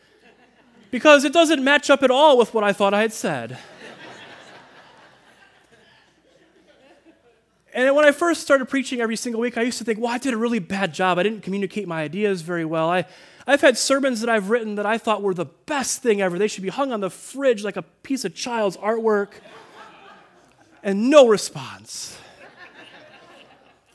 because 0.90 1.24
it 1.24 1.32
doesn't 1.32 1.62
match 1.62 1.90
up 1.90 2.02
at 2.02 2.10
all 2.10 2.36
with 2.38 2.54
what 2.54 2.64
I 2.64 2.72
thought 2.72 2.94
I 2.94 3.00
had 3.00 3.12
said. 3.12 3.58
And 7.78 7.94
when 7.94 8.04
I 8.04 8.10
first 8.10 8.40
started 8.40 8.68
preaching 8.68 9.00
every 9.00 9.14
single 9.14 9.40
week, 9.40 9.56
I 9.56 9.62
used 9.62 9.78
to 9.78 9.84
think, 9.84 10.00
well, 10.00 10.12
I 10.12 10.18
did 10.18 10.34
a 10.34 10.36
really 10.36 10.58
bad 10.58 10.92
job. 10.92 11.16
I 11.16 11.22
didn't 11.22 11.42
communicate 11.42 11.86
my 11.86 12.02
ideas 12.02 12.42
very 12.42 12.64
well. 12.64 12.90
I, 12.90 13.04
I've 13.46 13.60
had 13.60 13.78
sermons 13.78 14.20
that 14.20 14.28
I've 14.28 14.50
written 14.50 14.74
that 14.74 14.84
I 14.84 14.98
thought 14.98 15.22
were 15.22 15.32
the 15.32 15.44
best 15.44 16.02
thing 16.02 16.20
ever. 16.20 16.40
They 16.40 16.48
should 16.48 16.64
be 16.64 16.70
hung 16.70 16.92
on 16.92 16.98
the 16.98 17.08
fridge 17.08 17.62
like 17.62 17.76
a 17.76 17.82
piece 17.82 18.24
of 18.24 18.34
child's 18.34 18.76
artwork. 18.78 19.28
And 20.82 21.08
no 21.08 21.28
response. 21.28 22.18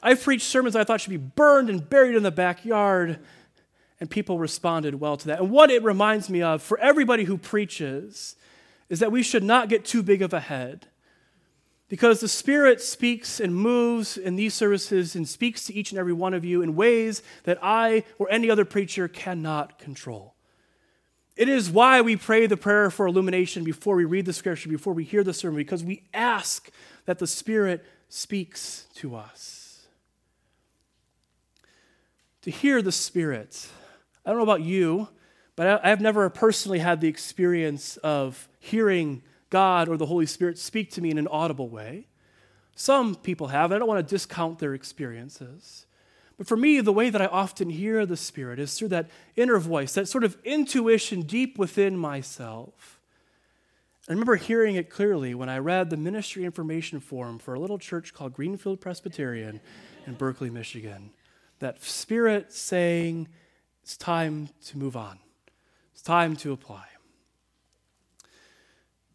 I've 0.02 0.24
preached 0.24 0.48
sermons 0.48 0.78
I 0.78 0.86
thought 0.86 1.02
should 1.02 1.10
be 1.10 1.18
burned 1.18 1.70
and 1.70 1.90
buried 1.90 2.16
in 2.16 2.24
the 2.24 2.32
backyard, 2.32 3.20
and 4.00 4.10
people 4.10 4.40
responded 4.40 4.96
well 4.96 5.18
to 5.18 5.28
that. 5.28 5.42
And 5.42 5.52
what 5.52 5.70
it 5.70 5.84
reminds 5.84 6.30
me 6.30 6.42
of 6.42 6.64
for 6.64 6.80
everybody 6.80 7.26
who 7.26 7.38
preaches 7.38 8.38
is 8.88 9.00
that 9.00 9.12
we 9.12 9.24
should 9.24 9.44
not 9.44 9.68
get 9.68 9.84
too 9.84 10.02
big 10.02 10.22
of 10.22 10.32
a 10.32 10.40
head 10.40 10.88
because 11.94 12.22
the 12.22 12.28
Spirit 12.28 12.82
speaks 12.82 13.40
and 13.40 13.56
moves 13.56 14.18
in 14.18 14.36
these 14.36 14.56
services 14.56 15.16
and 15.16 15.30
speaks 15.30 15.64
to 15.66 15.74
each 15.76 15.92
and 15.92 16.00
every 16.00 16.12
one 16.12 16.34
of 16.34 16.44
you 16.44 16.64
in 16.64 16.76
ways 16.76 17.22
that 17.44 17.60
I 17.62 18.04
or 18.18 18.28
any 18.32 18.50
other 18.50 18.66
preacher 18.66 19.08
cannot 19.08 19.78
control. 19.78 20.34
It 21.36 21.48
is 21.48 21.70
why 21.70 22.02
we 22.02 22.16
pray 22.16 22.48
the 22.48 22.58
prayer 22.58 22.90
for 22.90 23.06
illumination 23.06 23.64
before 23.64 23.96
we 23.96 24.06
read 24.06 24.26
the 24.26 24.34
scripture, 24.34 24.70
before 24.70 24.94
we 24.94 25.04
hear 25.04 25.24
the 25.24 25.36
sermon, 25.36 25.58
because 25.58 25.84
we 25.84 26.02
ask 26.16 26.72
that 27.06 27.20
the 27.20 27.28
Spirit 27.28 27.86
speaks 28.10 28.88
to 28.96 29.16
us. 29.16 29.86
To 32.42 32.50
hear 32.50 32.82
the 32.82 32.92
Spirit, 32.92 33.68
I 34.26 34.32
don't 34.32 34.40
know 34.40 34.44
about 34.52 34.62
you, 34.62 35.10
but 35.56 35.86
I've 35.86 36.02
never 36.02 36.28
personally 36.32 36.80
had 36.80 37.02
the 37.02 37.08
experience 37.08 37.98
of 37.98 38.50
hearing 38.60 39.22
God 39.54 39.88
or 39.88 39.98
the 39.98 40.08
Holy 40.08 40.26
Spirit 40.26 40.58
speak 40.58 40.90
to 40.94 41.02
me 41.02 41.12
in 41.12 41.20
an 41.20 41.28
audible 41.28 41.70
way. 41.70 42.08
Some 42.76 43.14
people 43.14 43.50
have, 43.50 43.70
and 43.70 43.76
I 43.76 43.80
don't 43.80 43.88
want 43.88 44.06
to 44.06 44.16
discount 44.16 44.58
their 44.58 44.74
experiences. 44.74 45.86
But 46.40 46.48
for 46.48 46.58
me, 46.58 46.82
the 46.82 46.92
way 46.92 47.12
that 47.12 47.22
I 47.22 47.28
often 47.28 47.70
hear 47.70 48.04
the 48.08 48.18
Spirit 48.18 48.58
is 48.58 48.74
through 48.74 48.88
that 48.88 49.12
inner 49.36 49.60
voice, 49.60 49.94
that 49.94 50.08
sort 50.08 50.24
of 50.24 50.36
intuition 50.44 51.22
deep 51.22 51.60
within 51.60 51.96
myself. 51.96 53.00
I 54.10 54.14
remember 54.14 54.38
hearing 54.38 54.76
it 54.76 54.90
clearly 54.90 55.36
when 55.36 55.50
I 55.50 55.60
read 55.60 55.92
the 55.92 55.98
ministry 55.98 56.46
information 56.46 57.00
form 57.00 57.38
for 57.38 57.54
a 57.54 57.60
little 57.60 57.78
church 57.78 58.12
called 58.12 58.34
Greenfield 58.34 58.82
Presbyterian 58.82 59.62
in 60.08 60.16
Berkley, 60.16 60.50
Michigan. 60.50 61.12
That 61.60 61.84
Spirit 61.84 62.52
saying, 62.52 63.28
it's 63.84 63.98
time 63.98 64.50
to 64.66 64.80
move 64.80 64.98
on, 64.98 65.20
it's 65.92 66.02
time 66.02 66.36
to 66.38 66.54
apply. 66.54 66.86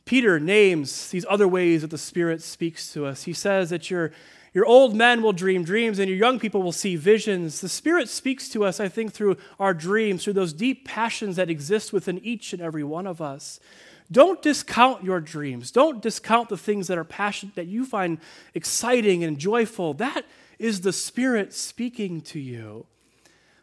Peter 0.09 0.41
names 0.41 1.11
these 1.11 1.27
other 1.29 1.47
ways 1.47 1.83
that 1.83 1.91
the 1.91 1.99
Spirit 1.99 2.41
speaks 2.41 2.91
to 2.95 3.05
us. 3.05 3.25
He 3.25 3.35
says 3.35 3.69
that 3.69 3.91
your, 3.91 4.11
your 4.55 4.65
old 4.65 4.97
men 4.97 5.21
will 5.21 5.35
dream 5.35 5.65
dreams 5.65 5.99
and 5.99 6.09
your 6.09 6.17
young 6.17 6.39
people 6.39 6.63
will 6.63 6.73
see 6.73 6.97
visions. 6.97 7.61
The 7.61 7.69
Spirit 7.69 8.09
speaks 8.09 8.49
to 8.49 8.65
us, 8.65 8.81
I 8.81 8.89
think, 8.89 9.13
through 9.13 9.37
our 9.61 9.75
dreams, 9.75 10.25
through 10.25 10.33
those 10.33 10.55
deep 10.55 10.87
passions 10.87 11.37
that 11.37 11.51
exist 11.51 11.93
within 11.93 12.25
each 12.25 12.55
and 12.55 12.63
every 12.63 12.83
one 12.83 13.07
of 13.07 13.21
us. 13.21 13.61
Don't 14.11 14.41
discount 14.41 15.05
your 15.05 15.21
dreams. 15.21 15.71
Don't 15.71 16.01
discount 16.01 16.49
the 16.49 16.57
things 16.57 16.87
that 16.87 16.97
are 16.97 17.05
passionate, 17.05 17.57
that 17.57 17.67
you 17.67 17.85
find 17.85 18.17
exciting 18.55 19.25
and 19.25 19.39
joyful. 19.39 19.93
That 19.93 20.25
is 20.59 20.81
the 20.81 20.95
Spirit 20.95 21.53
speaking 21.53 22.23
to 22.23 22.41
you. 22.41 22.87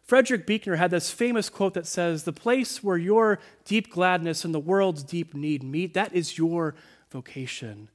Frederick 0.06 0.46
Buechner 0.46 0.76
had 0.76 0.92
this 0.92 1.10
famous 1.10 1.50
quote 1.50 1.74
that 1.74 1.88
says, 1.88 2.24
The 2.24 2.34
place 2.34 2.84
where 2.84 2.98
your 2.98 3.40
deep 3.66 3.90
gladness 3.90 4.46
and 4.46 4.54
the 4.54 4.60
world's 4.60 5.04
deep 5.04 5.34
need 5.34 5.64
meet, 5.64 5.96
that 5.96 6.14
is 6.14 6.38
your 6.38 6.76
vocation. 7.10 7.90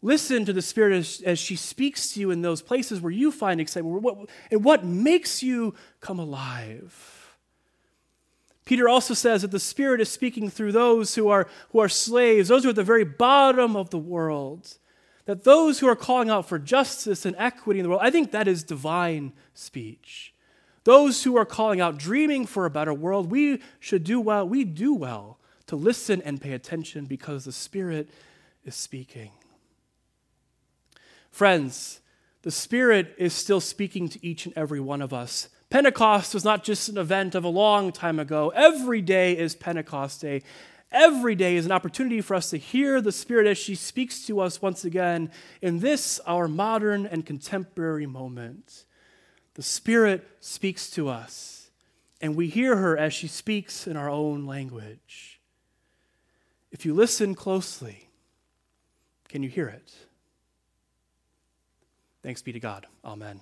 Listen 0.00 0.44
to 0.44 0.52
the 0.52 0.62
Spirit 0.62 0.96
as, 0.96 1.20
as 1.26 1.38
she 1.38 1.56
speaks 1.56 2.12
to 2.12 2.20
you 2.20 2.30
in 2.30 2.40
those 2.40 2.62
places 2.62 3.00
where 3.00 3.12
you 3.12 3.32
find 3.32 3.60
excitement 3.60 4.02
what, 4.02 4.30
and 4.50 4.64
what 4.64 4.84
makes 4.84 5.42
you 5.42 5.74
come 6.00 6.18
alive. 6.18 7.36
Peter 8.64 8.88
also 8.88 9.12
says 9.12 9.42
that 9.42 9.50
the 9.50 9.58
Spirit 9.58 10.00
is 10.00 10.08
speaking 10.08 10.48
through 10.48 10.72
those 10.72 11.16
who 11.16 11.28
are, 11.28 11.48
who 11.70 11.80
are 11.80 11.88
slaves, 11.88 12.48
those 12.48 12.62
who 12.62 12.68
are 12.68 12.70
at 12.70 12.76
the 12.76 12.84
very 12.84 13.04
bottom 13.04 13.74
of 13.76 13.90
the 13.90 13.98
world. 13.98 14.78
That 15.26 15.44
those 15.44 15.80
who 15.80 15.88
are 15.88 15.96
calling 15.96 16.30
out 16.30 16.48
for 16.48 16.58
justice 16.58 17.26
and 17.26 17.36
equity 17.36 17.80
in 17.80 17.84
the 17.84 17.90
world, 17.90 18.02
I 18.02 18.10
think 18.10 18.30
that 18.30 18.48
is 18.48 18.62
divine 18.62 19.32
speech. 19.52 20.32
Those 20.84 21.24
who 21.24 21.36
are 21.36 21.44
calling 21.44 21.80
out, 21.80 21.98
dreaming 21.98 22.46
for 22.46 22.64
a 22.64 22.70
better 22.70 22.94
world, 22.94 23.30
we 23.30 23.60
should 23.78 24.04
do 24.04 24.20
well, 24.20 24.48
we 24.48 24.64
do 24.64 24.94
well 24.94 25.38
to 25.66 25.76
listen 25.76 26.22
and 26.22 26.40
pay 26.40 26.52
attention 26.52 27.04
because 27.04 27.44
the 27.44 27.52
Spirit 27.52 28.08
is 28.64 28.74
speaking. 28.74 29.30
Friends, 31.30 32.00
the 32.42 32.50
Spirit 32.50 33.14
is 33.18 33.34
still 33.34 33.60
speaking 33.60 34.08
to 34.08 34.26
each 34.26 34.46
and 34.46 34.56
every 34.56 34.80
one 34.80 35.02
of 35.02 35.12
us. 35.12 35.48
Pentecost 35.68 36.34
was 36.34 36.44
not 36.44 36.64
just 36.64 36.88
an 36.88 36.98
event 36.98 37.34
of 37.34 37.44
a 37.44 37.48
long 37.48 37.92
time 37.92 38.18
ago. 38.18 38.50
Every 38.54 39.00
day 39.00 39.38
is 39.38 39.54
Pentecost 39.54 40.20
Day. 40.20 40.42
Every 40.90 41.36
day 41.36 41.54
is 41.54 41.66
an 41.66 41.72
opportunity 41.72 42.20
for 42.20 42.34
us 42.34 42.50
to 42.50 42.56
hear 42.56 43.00
the 43.00 43.12
Spirit 43.12 43.46
as 43.46 43.58
she 43.58 43.76
speaks 43.76 44.26
to 44.26 44.40
us 44.40 44.60
once 44.60 44.84
again 44.84 45.30
in 45.62 45.78
this, 45.78 46.18
our 46.26 46.48
modern 46.48 47.06
and 47.06 47.24
contemporary 47.24 48.06
moment. 48.06 48.84
The 49.54 49.62
Spirit 49.62 50.26
speaks 50.40 50.90
to 50.90 51.08
us, 51.08 51.70
and 52.20 52.36
we 52.36 52.48
hear 52.48 52.76
her 52.76 52.96
as 52.96 53.12
she 53.12 53.26
speaks 53.26 53.86
in 53.86 53.96
our 53.96 54.08
own 54.08 54.46
language. 54.46 55.40
If 56.70 56.86
you 56.86 56.94
listen 56.94 57.34
closely, 57.34 58.08
can 59.28 59.42
you 59.42 59.48
hear 59.48 59.68
it? 59.68 59.92
Thanks 62.22 62.42
be 62.42 62.52
to 62.52 62.60
God. 62.60 62.86
Amen. 63.04 63.40